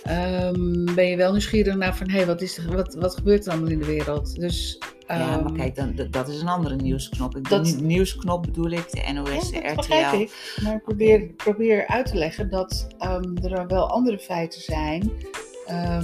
Ehm, 0.05 0.95
ben 0.95 1.05
je 1.07 1.15
wel 1.15 1.31
nieuwsgierig 1.31 1.75
naar 1.75 1.95
van 1.95 2.09
hé, 2.09 2.15
hey, 2.17 2.25
wat, 2.25 2.41
is 2.41 2.57
er, 2.57 2.75
wat, 2.75 2.95
wat 2.95 3.15
gebeurt 3.15 3.45
er 3.45 3.51
allemaal 3.51 3.71
in 3.71 3.79
de 3.79 3.85
wereld? 3.85 4.39
Dus, 4.39 4.77
ja, 5.07 5.17
maar 5.17 5.39
ehm, 5.45 5.53
kijk, 5.55 5.75
dan, 5.75 5.95
dat- 6.11 6.27
is 6.27 6.41
een 6.41 6.47
andere 6.47 6.75
nieuwsknop. 6.75 7.35
Ik 7.37 7.49
Dat- 7.49 7.77
nieuwsknop 7.81 8.43
bedoel 8.43 8.69
ik, 8.71 8.91
de 8.91 9.11
NOS, 9.13 9.49
Ja, 9.49 9.59
de 9.69 9.75
dat 9.75 9.85
RTL. 9.85 10.15
ik. 10.15 10.57
Maar 10.63 10.75
ik 10.75 10.83
probeer, 10.83 11.27
probeer 11.27 11.87
uit 11.87 12.05
te 12.05 12.15
leggen 12.15 12.49
dat 12.49 12.87
ehm, 12.99 13.35
er 13.43 13.67
wel 13.67 13.89
andere 13.89 14.19
feiten 14.19 14.61
zijn 14.61 15.11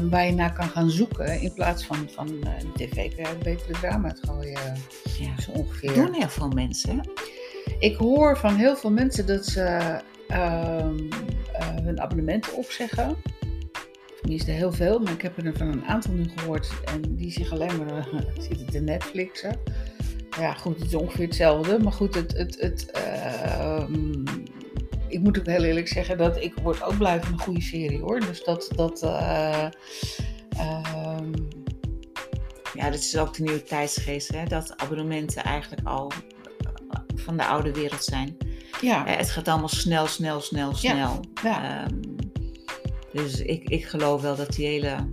waar 0.10 0.26
je 0.26 0.32
naar 0.34 0.54
kan 0.54 0.68
gaan 0.70 0.90
zoeken. 0.90 1.42
In 1.42 1.54
plaats 1.54 1.86
van, 1.86 2.10
van 2.14 2.28
eh, 2.28 2.50
de 2.76 2.88
tv 2.88 3.12
het 3.16 3.40
betere 3.44 3.74
drama 3.74 4.08
uit 4.08 4.20
gooien. 4.28 4.60
Ja. 5.20 5.42
Zo 5.42 5.52
ongeveer. 5.52 5.94
Doen 5.94 6.14
heel 6.14 6.30
veel 6.30 6.48
mensen. 6.50 7.02
Ik 7.80 7.96
hoor 7.96 8.38
van 8.38 8.56
heel 8.56 8.76
veel 8.76 8.92
mensen 8.92 9.26
dat 9.26 9.46
ze 9.46 9.62
eh, 10.28 10.88
hun 11.84 12.02
abonnementen 12.02 12.56
opzeggen. 12.56 13.16
Tenminste, 14.22 14.52
heel 14.52 14.72
veel, 14.72 15.00
maar 15.00 15.14
ik 15.14 15.22
heb 15.22 15.38
er 15.38 15.58
van 15.58 15.68
een 15.68 15.86
aantal 15.86 16.14
nu 16.14 16.32
gehoord 16.36 16.72
en 16.86 17.02
die 17.16 17.32
zich 17.32 17.52
alleen 17.52 17.78
maar 17.78 17.98
eh, 17.98 18.20
zitten 18.48 18.66
te 18.66 18.80
Netflixen. 18.80 19.60
Ja, 20.40 20.54
goed, 20.54 20.80
het 20.80 20.88
is 20.88 20.96
ongeveer 20.96 21.26
hetzelfde, 21.26 21.80
maar 21.80 21.92
goed, 21.92 22.16
het, 22.16 22.38
het, 22.38 22.60
het, 22.60 22.92
ehm, 22.92 24.24
ik 25.08 25.20
moet 25.20 25.40
ook 25.40 25.46
heel 25.46 25.64
eerlijk 25.64 25.88
zeggen 25.88 26.18
dat 26.18 26.38
ik 26.38 26.54
word 26.64 26.84
ook 26.84 26.98
blij 26.98 27.22
van 27.22 27.34
een 27.34 27.40
goede 27.40 27.62
serie 27.62 28.00
hoor. 28.00 28.20
Dus 28.20 28.44
dat, 28.44 28.72
dat 28.76 29.02
eh, 29.04 29.66
ehm, 30.50 31.34
Ja, 32.74 32.90
dat 32.90 33.00
is 33.00 33.18
ook 33.18 33.34
de 33.34 33.44
nieuwe 33.44 33.64
tijdsgeest, 33.64 34.34
hè? 34.34 34.46
dat 34.46 34.74
abonnementen 34.78 35.44
eigenlijk 35.44 35.88
al 35.88 36.12
eh, 36.90 37.00
van 37.16 37.38
de 37.38 37.46
oude 37.46 37.74
wereld 37.74 38.04
zijn. 38.04 38.38
ja, 38.82 39.06
het 39.06 39.30
gaat 39.30 39.48
allemaal 39.48 39.68
snel, 39.68 40.08
snel, 40.08 40.42
snel, 40.42 40.76
snel. 40.76 41.20
ja. 41.44 41.84
Ehm, 41.84 42.11
dus 43.14 43.42
ik, 43.42 43.70
ik 43.70 43.86
geloof 43.86 44.22
wel 44.22 44.36
dat 44.36 44.54
die 44.54 44.68
hele 44.68 44.88
ehm, 44.88 45.10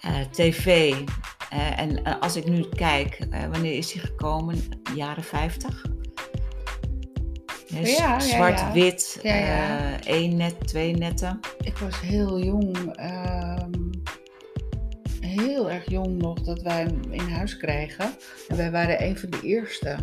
eh, 0.00 0.20
tv, 0.30 0.94
eh, 1.50 1.80
en 1.80 2.04
eh, 2.04 2.20
als 2.20 2.36
ik 2.36 2.46
nu 2.48 2.64
kijk, 2.76 3.18
eh, 3.30 3.40
wanneer 3.50 3.72
is 3.76 3.92
die 3.92 4.00
gekomen? 4.00 4.58
Jaren 4.94 5.24
50? 5.24 5.84
Ja, 7.66 7.78
ja, 7.80 7.86
ja. 7.96 8.20
Zwart-wit, 8.20 9.18
Ja, 9.22 9.34
ja. 9.34 9.78
eh, 9.78 10.14
één 10.14 10.36
net, 10.36 10.66
twee 10.66 10.92
netten. 10.96 11.40
ik 11.60 11.76
was 11.78 12.00
heel 12.00 12.42
jong, 12.44 12.76
ehm, 12.96 13.70
heel 15.20 15.70
erg 15.70 15.90
jong 15.90 16.22
nog, 16.22 16.40
dat 16.40 16.62
wij 16.62 16.80
hem 16.82 17.00
in 17.10 17.28
huis 17.28 17.56
kregen. 17.56 18.10
En 18.48 18.56
wij 18.56 18.70
waren 18.70 19.02
een 19.04 19.18
van 19.18 19.30
de 19.30 19.40
eerste. 19.42 19.96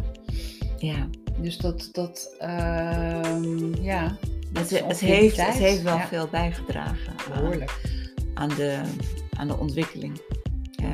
Ja, 0.77 1.07
Dus 1.37 1.57
dat, 1.57 1.89
dat 1.91 2.35
ehm, 2.39 3.83
ja. 3.83 4.17
Het, 4.57 4.69
het, 4.69 4.99
heeft, 4.99 5.37
het 5.37 5.55
heeft 5.55 5.81
wel 5.81 5.97
Ja, 5.97 6.07
veel 6.07 6.27
bijgedragen 6.27 7.13
aan, 7.33 7.63
aan, 8.33 8.49
de, 8.49 8.81
aan 9.37 9.47
de 9.47 9.57
ontwikkeling. 9.57 10.21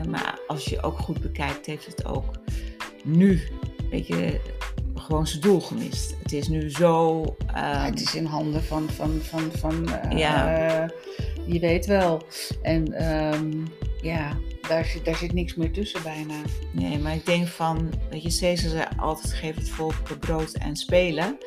Maar 0.10 0.40
als 0.48 0.66
je 0.66 0.82
ook 0.82 0.98
goed 1.00 1.22
bekijkt, 1.22 1.66
heeft 1.66 1.86
het 1.86 2.06
ook 2.06 2.26
nu, 3.04 3.42
weet 3.90 4.08
je, 4.08 4.40
gewoon 4.96 5.28
zijn 5.28 5.42
doel 5.42 5.60
gemist. 5.60 6.16
Het 6.24 6.34
is 6.34 6.48
nu 6.48 6.70
zo. 6.70 7.22
Ja, 7.48 7.84
ehm, 7.84 7.86
het 7.86 8.02
is 8.02 8.16
in 8.16 8.26
handen 8.26 8.64
van, 8.64 8.90
van, 8.90 9.20
van, 9.22 9.52
van 9.58 9.90
eh, 9.90 10.18
Ja. 10.18 10.90
je 11.46 11.60
weet 11.60 11.86
wel. 11.86 12.22
En 12.62 12.94
ehm, 12.94 13.52
ja, 14.02 14.38
daar 14.68 14.86
zit, 14.86 15.06
daar 15.06 15.16
zit 15.16 15.34
niks 15.34 15.56
meer 15.56 15.72
tussen 15.72 16.04
bijna. 16.04 16.34
Nee, 16.72 16.98
maar 17.00 17.14
ik 17.14 17.26
denk 17.26 17.48
van, 17.48 17.94
weet 18.10 18.24
je, 18.24 18.40
Caesar 18.40 18.70
zei 18.70 18.86
altijd 18.98 19.34
geef 19.34 19.56
het 19.56 19.70
volk 19.70 20.20
brood 20.20 20.52
en 20.52 20.76
spelen. 20.76 21.38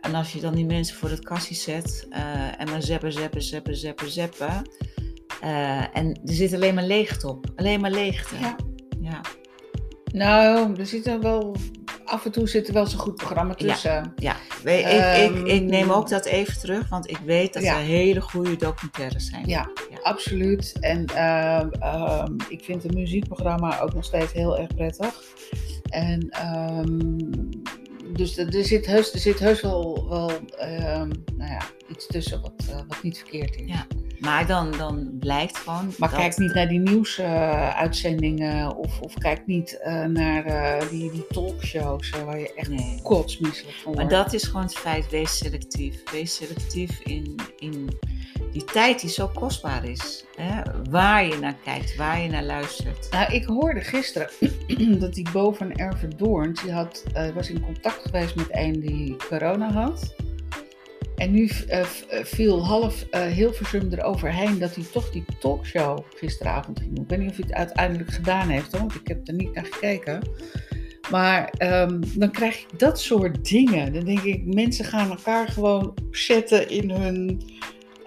En 0.00 0.14
als 0.14 0.32
je 0.32 0.40
dan 0.40 0.54
die 0.54 0.66
mensen 0.66 0.96
voor 0.96 1.10
het 1.10 1.24
kassie 1.24 1.56
zet 1.56 2.06
eh, 2.10 2.60
en 2.60 2.70
maar 2.70 2.82
zeppen, 2.82 3.12
zeppen, 3.12 3.42
zeppen, 3.42 3.76
zeppen, 3.76 4.10
zeppen. 4.10 4.62
eh, 5.40 5.96
en 5.96 6.06
er 6.26 6.34
zit 6.34 6.54
alleen 6.54 6.74
maar 6.74 6.84
leegte 6.84 7.28
op. 7.28 7.46
Alleen 7.56 7.80
maar 7.80 7.90
leegte. 7.90 8.34
Ja. 8.40 8.56
ja. 9.00 9.20
Nou, 10.12 10.74
er 10.78 10.86
zit 10.86 11.18
wel, 11.20 11.56
af 12.04 12.24
en 12.24 12.32
toe 12.32 12.48
zit 12.48 12.68
er 12.68 12.74
wel 12.74 12.86
zo'n 12.86 12.98
goed 13.00 13.14
programma 13.16 13.54
tussen. 13.54 14.12
Ja, 14.16 14.36
we- 14.62 14.72
ik, 14.78 14.86
ik, 15.30 15.46
ik 15.46 15.50
Ehm, 15.60 15.66
neem 15.66 15.90
ook 15.90 16.08
dat 16.08 16.24
even 16.24 16.58
terug, 16.60 16.88
want 16.88 17.10
ik 17.10 17.18
weet 17.24 17.52
dat 17.52 17.62
Ja. 17.62 17.76
er 17.76 17.82
hele 17.84 18.20
goede 18.20 18.56
documentaires 18.56 19.26
zijn. 19.28 19.46
Ja, 19.48 19.70
Ja. 19.90 19.98
absoluut. 20.02 20.72
En 20.80 21.04
ehm, 21.06 21.68
ehm, 21.70 22.34
ik 22.48 22.64
vind 22.64 22.82
het 22.82 22.94
muziekprogramma 22.94 23.80
ook 23.80 23.94
nog 23.94 24.04
steeds 24.04 24.32
heel 24.32 24.58
erg 24.58 24.74
prettig. 24.74 25.22
En 25.88 26.28
ehm, 26.30 27.08
dus 28.12 28.36
er, 28.38 28.64
zit 28.64 28.86
heus, 28.86 29.12
er 29.12 29.18
zit 29.18 29.38
heus 29.38 29.60
wel, 29.60 30.08
wel 30.08 30.30
ehm, 30.58 31.10
nou 31.36 31.50
ja, 31.50 31.60
iets 31.88 32.06
tussen 32.06 32.40
wat, 32.40 32.52
eh, 32.70 32.76
wat 32.88 33.02
niet 33.02 33.18
verkeerd 33.18 33.56
is. 33.56 33.66
Ja. 33.68 33.86
Maar 34.22 34.46
dan, 34.46 34.70
dan 34.78 35.16
blijkt 35.18 35.56
gewoon. 35.58 35.94
Maar 35.98 36.08
kijk 36.12 36.38
niet 36.38 36.54
naar 36.54 36.68
die 36.68 36.78
nieuwsuitzendingen 36.78 38.76
of, 38.76 39.00
of 39.00 39.14
kijk 39.14 39.46
niet 39.46 39.78
eh, 39.80 40.04
naar 40.04 40.44
eh, 40.44 40.88
die, 40.90 41.10
die 41.10 41.26
talkshows 41.26 42.10
eh, 42.10 42.24
waar 42.24 42.38
je 42.38 42.54
echt 42.54 42.68
Nee. 42.68 43.00
kotsmisselijk 43.02 43.76
van 43.76 43.94
Maar 43.94 44.08
wordt. 44.08 44.24
dat 44.24 44.32
is 44.32 44.42
gewoon 44.44 44.62
het 44.62 44.74
feit, 44.74 45.10
wees 45.10 45.36
selectief. 45.38 46.10
Wees 46.10 46.34
selectief 46.34 47.00
in, 47.00 47.36
in 47.58 47.88
die 48.52 48.64
tijd 48.64 49.00
die 49.00 49.10
zo 49.10 49.28
kostbaar 49.34 49.84
is. 49.84 50.24
Hè? 50.36 50.62
Waar 50.90 51.26
je 51.26 51.38
naar 51.38 51.56
kijkt, 51.64 51.96
waar 51.96 52.20
je 52.20 52.28
naar 52.28 52.44
luistert. 52.44 53.08
Nou, 53.10 53.32
ik 53.32 53.44
hoorde 53.44 53.80
gisteren 53.80 54.28
dat 55.00 55.14
die 55.14 55.30
Bo 55.32 55.52
van 55.52 55.72
Erverdoorn, 55.72 56.52
die 56.62 56.72
had, 56.72 57.04
eh, 57.12 57.28
was 57.34 57.50
in 57.50 57.60
contact 57.60 58.02
geweest 58.02 58.34
met 58.34 58.48
een 58.50 58.80
die 58.80 59.16
corona 59.28 59.72
had. 59.72 60.14
En 61.16 61.30
nu 61.30 61.50
uh, 61.68 61.82
viel 62.22 62.64
half 62.64 63.06
uh, 63.10 63.26
Hilversum 63.26 63.92
eroverheen 63.92 64.58
dat 64.58 64.74
hij 64.74 64.84
toch 64.92 65.10
die 65.10 65.24
talkshow 65.40 65.98
gisteravond 66.14 66.78
ging 66.78 66.94
doen. 66.94 67.04
Ik 67.04 67.10
weet 67.10 67.18
niet 67.18 67.30
of 67.30 67.36
hij 67.36 67.44
het 67.46 67.56
uiteindelijk 67.56 68.10
gedaan 68.10 68.48
heeft, 68.48 68.78
want 68.78 68.94
ik 68.94 69.08
heb 69.08 69.28
er 69.28 69.34
niet 69.34 69.54
naar 69.54 69.66
gekeken. 69.70 70.22
Maar 71.10 71.52
um, 71.58 72.00
dan 72.14 72.30
krijg 72.30 72.58
ik 72.58 72.78
dat 72.78 73.00
soort 73.00 73.48
dingen. 73.48 73.92
Dan 73.92 74.04
denk 74.04 74.22
ik, 74.22 74.54
mensen 74.54 74.84
gaan 74.84 75.10
elkaar 75.10 75.48
gewoon 75.48 75.94
opzetten 76.06 76.68
in 76.70 76.90
hun. 76.90 77.42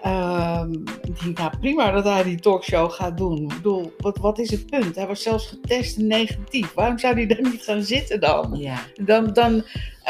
Um, 0.06 0.84
denk, 1.22 1.38
nou 1.38 1.50
prima 1.60 1.90
dat 1.90 2.04
hij 2.04 2.22
die 2.22 2.40
talkshow 2.40 2.90
gaat 2.90 3.16
doen. 3.16 3.42
Ik 3.42 3.48
bedoel, 3.48 3.92
wat, 3.98 4.18
wat 4.18 4.38
is 4.38 4.50
het 4.50 4.66
punt? 4.66 4.96
Hij 4.96 5.06
was 5.06 5.22
zelfs 5.22 5.46
getest 5.46 5.96
en 5.98 6.06
negatief. 6.06 6.74
Waarom 6.74 6.98
zou 6.98 7.14
hij 7.14 7.26
daar 7.26 7.42
niet 7.42 7.62
gaan 7.62 7.82
zitten 7.82 8.20
dan? 8.20 8.56
Ja. 8.58 8.78
Dan, 8.94 9.32
dan 9.32 9.52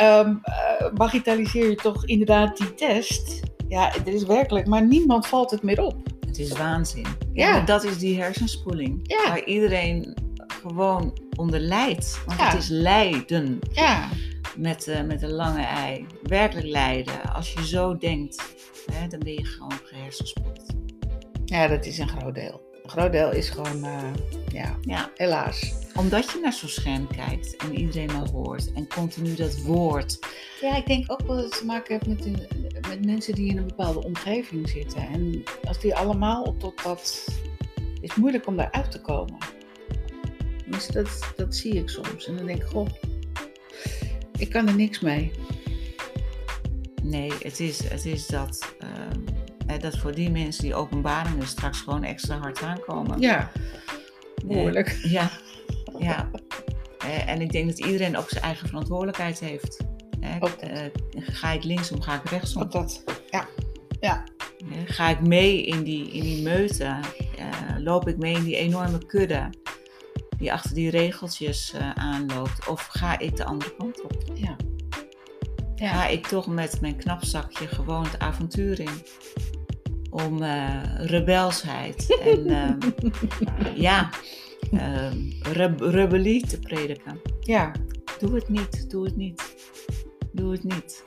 um, 0.02 0.40
uh, 0.44 0.92
bagitaliseer 0.94 1.68
je 1.68 1.74
toch 1.74 2.04
inderdaad 2.06 2.56
die 2.56 2.74
test. 2.74 3.40
Ja, 3.68 3.90
het 3.92 4.06
is 4.06 4.24
werkelijk, 4.24 4.66
maar 4.66 4.86
niemand 4.86 5.26
valt 5.26 5.50
het 5.50 5.62
meer 5.62 5.82
op. 5.82 5.96
Het 6.26 6.38
is 6.38 6.52
waanzin. 6.52 7.06
Ja, 7.32 7.56
Ja. 7.56 7.60
dat 7.64 7.84
is 7.84 7.98
die 7.98 8.20
hersenspoeling. 8.20 9.00
Ja. 9.02 9.28
Waar 9.28 9.44
iedereen 9.44 10.16
gewoon 10.62 11.18
onder 11.36 11.60
lijdt. 11.60 12.20
Want 12.26 12.38
Ja. 12.38 12.46
het 12.46 12.58
is 12.62 12.68
lijden 12.68 13.58
Ja, 13.72 14.08
met, 14.56 14.88
eh, 14.88 15.02
met 15.02 15.22
een 15.22 15.32
lange 15.32 15.62
ei. 15.64 16.06
Werkelijk 16.22 16.66
lijden. 16.66 17.32
Als 17.34 17.52
je 17.52 17.66
zo 17.66 17.96
denkt, 17.96 18.44
hè, 18.92 19.08
dan 19.08 19.18
ben 19.18 19.32
je 19.32 19.44
gewoon 19.44 19.80
gehersenspoeld. 19.84 20.64
ja 21.44 21.68
dat 21.68 21.86
is 21.86 21.98
een 21.98 22.08
groot 22.08 22.34
deel. 22.34 22.64
Een 22.82 22.90
groot 22.90 23.12
deel 23.12 23.32
is 23.32 23.48
gewoon, 23.50 23.84
uh, 23.84 24.02
ja, 24.52 24.76
Ja, 24.80 25.10
helaas. 25.14 25.72
omdat 25.94 26.30
je 26.30 26.38
naar 26.42 26.52
zo'n 26.52 26.68
scherm 26.68 27.06
kijkt 27.06 27.56
en 27.56 27.78
iedereen 27.78 28.06
maar 28.12 28.28
hoort. 28.30 28.72
En 28.72 28.88
continu 28.88 29.34
dat 29.34 29.60
woord. 29.62 30.18
Ja, 30.60 30.76
ik 30.76 30.86
denk 30.86 31.12
ook 31.12 31.20
wel 31.26 31.36
dat 31.36 31.44
het 31.44 31.58
te 31.58 31.64
maken 31.64 31.92
heeft 31.94 32.06
met, 32.06 32.24
een- 32.24 32.46
met 32.88 33.04
mensen 33.04 33.34
die 33.34 33.50
in 33.50 33.56
een 33.58 33.66
bepaalde 33.66 34.04
omgeving 34.04 34.68
zitten. 34.68 35.08
En 35.08 35.42
als 35.64 35.80
die 35.80 35.94
allemaal 35.94 36.56
tot 36.58 36.82
dat. 36.82 37.26
is 38.00 38.14
moeilijk 38.14 38.46
om 38.46 38.56
daaruit 38.56 38.90
te 38.90 39.00
komen. 39.00 39.36
Dus 40.66 40.86
dat, 40.86 41.32
dat 41.36 41.54
zie 41.54 41.72
ik 41.74 41.88
soms. 41.88 42.26
En 42.26 42.36
dan 42.36 42.46
denk 42.46 42.58
ik, 42.62 42.68
goh, 42.68 42.86
ik 44.38 44.50
kan 44.50 44.68
er 44.68 44.74
niks 44.74 45.00
mee. 45.00 45.30
Nee, 47.02 47.32
het 47.42 47.60
is, 47.60 47.88
het 47.88 48.04
is 48.04 48.26
dat, 48.26 48.74
ehm, 48.78 49.80
dat 49.80 49.98
voor 49.98 50.14
die 50.14 50.30
mensen 50.30 50.62
die 50.62 50.74
openbaringen 50.74 51.46
straks 51.46 51.80
gewoon 51.80 52.04
extra 52.04 52.38
hard 52.38 52.62
aankomen. 52.62 53.20
Ja, 53.20 53.50
behoorlijk. 54.44 54.88
Eh, 54.88 55.12
ja, 55.12 55.30
ja. 55.98 56.30
Eh, 57.06 57.28
en 57.28 57.40
ik 57.40 57.52
denk 57.52 57.68
dat 57.68 57.78
iedereen 57.78 58.16
ook 58.16 58.28
zijn 58.28 58.44
eigen 58.44 58.68
verantwoordelijkheid 58.68 59.40
heeft. 59.40 59.84
Eh, 60.20 60.84
ga 61.14 61.50
ik 61.50 61.64
linksom, 61.64 62.00
ga 62.00 62.14
ik 62.14 62.30
rechtsom? 62.30 62.62
Ook 62.62 62.72
dat. 62.72 63.04
Ja. 63.30 63.48
Ja. 64.00 64.24
Ga 64.84 65.08
ik 65.08 65.20
mee 65.20 65.62
in 65.62 65.82
die, 65.82 66.10
in 66.10 66.22
die 66.22 66.42
meute? 66.42 66.84
Eh, 66.84 67.78
loop 67.78 68.08
ik 68.08 68.16
mee 68.16 68.34
in 68.34 68.44
die 68.44 68.56
enorme 68.56 69.06
kudde 69.06 69.50
die 70.38 70.52
achter 70.52 70.74
die 70.74 70.90
regeltjes 70.90 71.74
aanloopt? 71.94 72.68
Of 72.68 72.86
ga 72.86 73.18
ik 73.18 73.36
de 73.36 73.44
andere 73.44 73.74
kant 73.76 74.02
op? 74.02 74.25
Ja. 75.76 75.88
Ga 75.92 76.06
ik 76.06 76.26
toch 76.26 76.46
met 76.46 76.80
mijn 76.80 76.96
knapzakje 76.96 77.66
gewoon 77.66 78.02
het 78.04 78.18
avontuur 78.18 78.80
in? 78.80 79.02
Om 80.10 80.42
eh, 80.42 80.82
rebelsheid 80.96 82.18
en 82.34 82.46
ehm, 82.46 82.78
ja, 83.74 84.10
ehm, 84.72 85.18
reb- 85.42 85.80
rebellie 85.80 86.46
te 86.46 86.58
prediken. 86.58 87.20
ja. 87.40 87.72
Doe 88.18 88.34
het 88.34 88.48
niet, 88.48 88.90
doe 88.90 89.04
het 89.04 89.16
niet. 89.16 89.42
Doe 90.32 90.52
het 90.52 90.64
niet. 90.64 91.04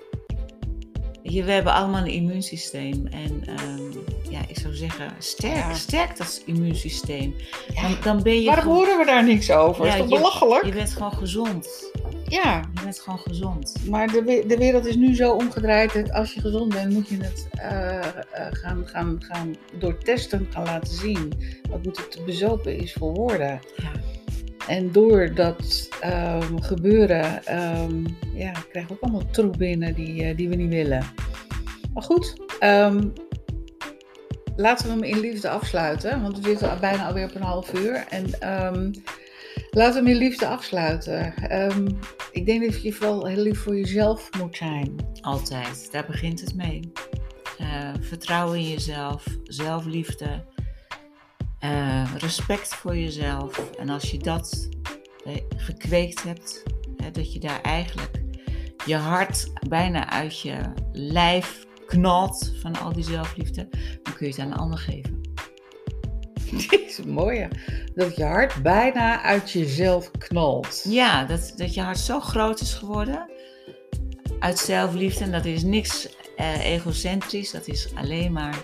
Je, 1.23 1.43
we 1.43 1.51
hebben 1.51 1.73
allemaal 1.73 2.01
een 2.01 2.11
immuunsysteem. 2.11 3.07
En 3.07 3.43
ehm, 3.45 3.81
ja, 4.29 4.39
ik 4.47 4.57
zou 4.59 4.73
zeggen, 4.73 5.11
sterk, 5.19 5.55
Ja. 5.55 5.73
sterk 5.73 6.17
dat 6.17 6.41
immuunsysteem. 6.45 7.35
Ja. 7.73 7.81
Dan, 7.81 7.97
dan 8.03 8.23
ben 8.23 8.41
je 8.41 8.45
Waarom 8.47 8.73
horen 8.73 8.97
we 8.97 9.05
daar 9.05 9.23
niks 9.23 9.51
over? 9.51 9.85
Ja, 9.85 9.91
is 9.93 9.99
toch 9.99 10.09
je- 10.09 10.15
belachelijk? 10.15 10.65
je 10.65 10.71
bent 10.71 10.91
gewoon 10.91 11.13
gezond. 11.13 11.91
Ja. 12.29 12.69
Je 12.73 12.83
bent 12.83 12.99
gewoon 12.99 13.19
gezond. 13.19 13.75
Maar 13.89 14.07
de, 14.07 14.43
de 14.47 14.57
wereld 14.57 14.85
is 14.85 14.95
nu 14.95 15.15
zo 15.15 15.31
omgedraaid 15.31 15.93
dat 15.93 16.11
als 16.11 16.33
je 16.33 16.41
gezond 16.41 16.73
bent, 16.73 16.93
moet 16.93 17.07
je 17.07 17.17
het 17.17 17.47
eh, 17.51 17.97
eh, 17.97 18.13
gaan, 18.33 18.87
gaan, 18.87 19.17
gaan 19.19 19.55
door 19.79 19.97
testen 19.97 20.47
gaan 20.49 20.63
laten 20.63 20.93
zien. 20.93 21.33
Wat 21.69 21.83
moet 21.83 21.97
het 21.97 22.25
bezopen 22.25 22.77
is 22.77 22.93
voor 22.93 23.13
woorden. 23.13 23.59
Ja. 23.75 23.91
En 24.67 24.91
door 24.91 25.33
dat 25.35 25.89
ehm, 25.99 26.57
gebeuren 26.57 27.45
ehm, 27.45 28.05
ja, 28.33 28.51
krijgen 28.51 28.87
we 28.87 28.93
ook 28.93 29.01
allemaal 29.01 29.29
troep 29.31 29.57
binnen 29.57 29.93
die, 29.93 30.23
eh, 30.23 30.37
die 30.37 30.49
we 30.49 30.55
niet 30.55 30.69
willen. 30.69 31.03
Maar 31.93 32.03
goed, 32.03 32.35
ehm, 32.59 33.07
laten 34.55 34.85
we 34.85 34.91
hem 34.91 35.03
in 35.03 35.19
liefde 35.19 35.49
afsluiten. 35.49 36.21
Want 36.21 36.39
we 36.39 36.47
zitten 36.47 36.69
al 36.69 36.79
bijna 36.79 37.07
alweer 37.07 37.25
op 37.25 37.35
een 37.35 37.41
half 37.41 37.73
uur. 37.73 38.05
En 38.09 38.29
laten 39.79 40.03
we 40.03 40.09
in 40.09 40.15
liefde 40.15 40.47
afsluiten. 40.47 41.35
Ehm, 41.35 41.87
ik 42.31 42.45
denk 42.45 42.71
dat 42.71 42.81
je 42.81 42.93
vooral 42.93 43.25
heel 43.25 43.43
lief 43.43 43.59
voor 43.59 43.75
jezelf 43.75 44.29
moet 44.37 44.57
zijn. 44.57 44.95
Altijd. 45.21 45.91
Daar 45.91 46.05
begint 46.05 46.41
het 46.41 46.55
mee. 46.55 46.91
Eh, 47.57 47.93
vertrouwen 47.99 48.57
in 48.57 48.69
jezelf, 48.69 49.25
zelfliefde, 49.43 50.45
eh, 51.59 52.15
respect 52.17 52.75
voor 52.75 52.97
jezelf. 52.97 53.71
En 53.71 53.89
als 53.89 54.11
je 54.11 54.17
dat 54.17 54.69
eh, 55.25 55.35
gekweekt 55.57 56.23
hebt, 56.23 56.63
dat 57.11 57.33
je 57.33 57.39
daar 57.39 57.61
eigenlijk 57.61 58.21
je 58.85 58.95
hart 58.95 59.51
bijna 59.67 60.09
uit 60.09 60.39
je 60.39 60.59
lijf 60.91 61.65
knalt 61.85 62.53
van 62.61 62.79
al 62.79 62.93
die 62.93 63.03
zelfliefde, 63.03 63.67
dan 64.03 64.13
kun 64.13 64.25
je 64.25 64.31
het 64.31 64.39
aan 64.39 64.51
een 64.51 64.57
ander 64.57 64.79
geven. 64.79 65.28
Dat 66.69 66.79
is 66.87 66.97
een 66.97 67.09
mooie. 67.09 67.47
Dat 67.95 68.15
je 68.15 68.23
hart 68.23 68.61
bijna 68.63 69.21
uit 69.21 69.51
jezelf 69.51 70.11
knalt. 70.11 70.85
Ja, 70.87 71.25
dat, 71.25 71.53
dat 71.55 71.73
je 71.73 71.81
hart 71.81 71.97
zo 71.97 72.19
groot 72.19 72.61
is 72.61 72.73
geworden 72.73 73.29
uit 74.39 74.57
zelfliefde. 74.57 75.23
En 75.23 75.31
dat 75.31 75.45
is 75.45 75.63
niks 75.63 76.09
eh, 76.35 76.65
egocentrisch, 76.65 77.51
dat 77.51 77.67
is 77.67 77.89
alleen 77.95 78.31
maar 78.31 78.63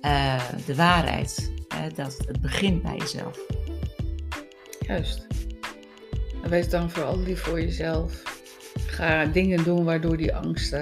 eh, 0.00 0.42
de 0.66 0.74
waarheid. 0.74 1.52
dat 1.94 2.18
het 2.26 2.40
begint 2.40 2.82
bij 2.82 2.96
jezelf. 2.96 3.38
Juist. 4.80 5.26
En 6.42 6.50
wees 6.50 6.68
dan 6.68 6.90
vooral 6.90 7.20
lief 7.20 7.40
voor 7.40 7.60
jezelf. 7.60 8.22
Ga 8.86 9.24
dingen 9.24 9.64
doen 9.64 9.84
waardoor 9.84 10.16
die 10.16 10.34
angst 10.34 10.72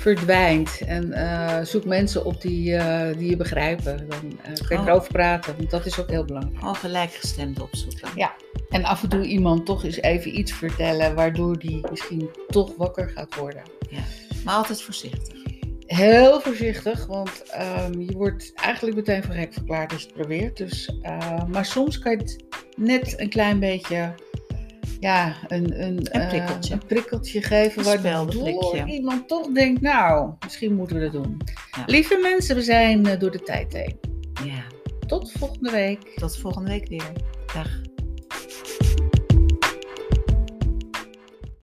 verdwijnt. 0.00 0.80
En 0.86 1.12
eh, 1.12 1.64
zoek 1.64 1.84
mensen 1.84 2.24
op 2.24 2.40
die, 2.40 2.76
eh, 2.76 3.16
die 3.18 3.30
je 3.30 3.36
begrijpen. 3.36 3.96
Dan 3.96 4.38
eh, 4.42 4.52
kun 4.66 4.76
je 4.76 4.82
Oh. 4.82 4.88
erover 4.88 5.12
praten, 5.12 5.56
want 5.56 5.70
dat 5.70 5.86
is 5.86 6.00
ook 6.00 6.10
heel 6.10 6.24
belangrijk. 6.24 6.58
Gewoon 6.58 6.76
gelijkgestemd 6.76 7.60
opzoeken. 7.60 8.08
Ja. 8.14 8.32
En 8.70 8.84
af 8.84 9.02
en 9.02 9.08
toe 9.08 9.24
iemand 9.24 9.66
toch 9.66 9.84
eens 9.84 10.00
even 10.00 10.38
iets 10.38 10.52
vertellen 10.52 11.14
waardoor 11.14 11.58
die 11.58 11.80
misschien 11.90 12.28
toch 12.48 12.76
wakker 12.76 13.08
gaat 13.08 13.34
worden. 13.34 13.62
Maar 14.44 14.54
altijd 14.54 14.82
voorzichtig. 14.82 15.38
Heel 15.86 16.40
voorzichtig, 16.40 17.06
want 17.06 17.42
ehm, 17.50 18.00
je 18.00 18.12
wordt 18.12 18.52
eigenlijk 18.54 18.96
meteen 18.96 19.22
voor 19.22 19.34
gek 19.34 19.52
verklaard 19.52 19.92
als 19.92 20.00
je 20.00 20.06
het 20.06 20.16
probeert. 20.16 20.56
Dus, 20.56 20.92
maar 21.48 21.64
soms 21.64 21.98
kan 21.98 22.12
je 22.12 22.18
het 22.18 22.44
net 22.76 23.20
een 23.20 23.28
klein 23.28 23.58
beetje, 23.58 24.14
ja, 25.00 25.36
een, 25.48 25.82
een, 25.82 25.96
Een 25.96 26.06
eh, 26.06 26.28
prikkeltje. 26.28 26.72
een 26.74 26.86
prikkeltje 26.86 27.42
geven. 27.42 27.78
Een 27.78 27.84
Waardoor 27.84 28.32
speldenprikje. 28.32 28.92
iemand 28.92 29.28
toch 29.28 29.46
denkt, 29.52 29.80
nou, 29.80 30.32
misschien 30.44 30.74
moeten 30.74 30.96
we 30.96 31.02
dat 31.02 31.12
doen. 31.12 31.36
Ja. 31.76 31.82
Lieve 31.86 32.18
mensen, 32.22 32.56
we 32.56 32.62
zijn 32.62 33.06
eh, 33.06 33.18
door 33.18 33.30
de 33.30 33.42
tijd 33.42 33.72
heen. 33.72 33.98
Ja, 34.44 34.62
Tot 35.06 35.32
volgende 35.32 35.70
week. 35.70 36.12
tot 36.14 36.38
volgende 36.38 36.70
week 36.70 36.88
weer. 36.88 37.12
Dag. 37.54 37.80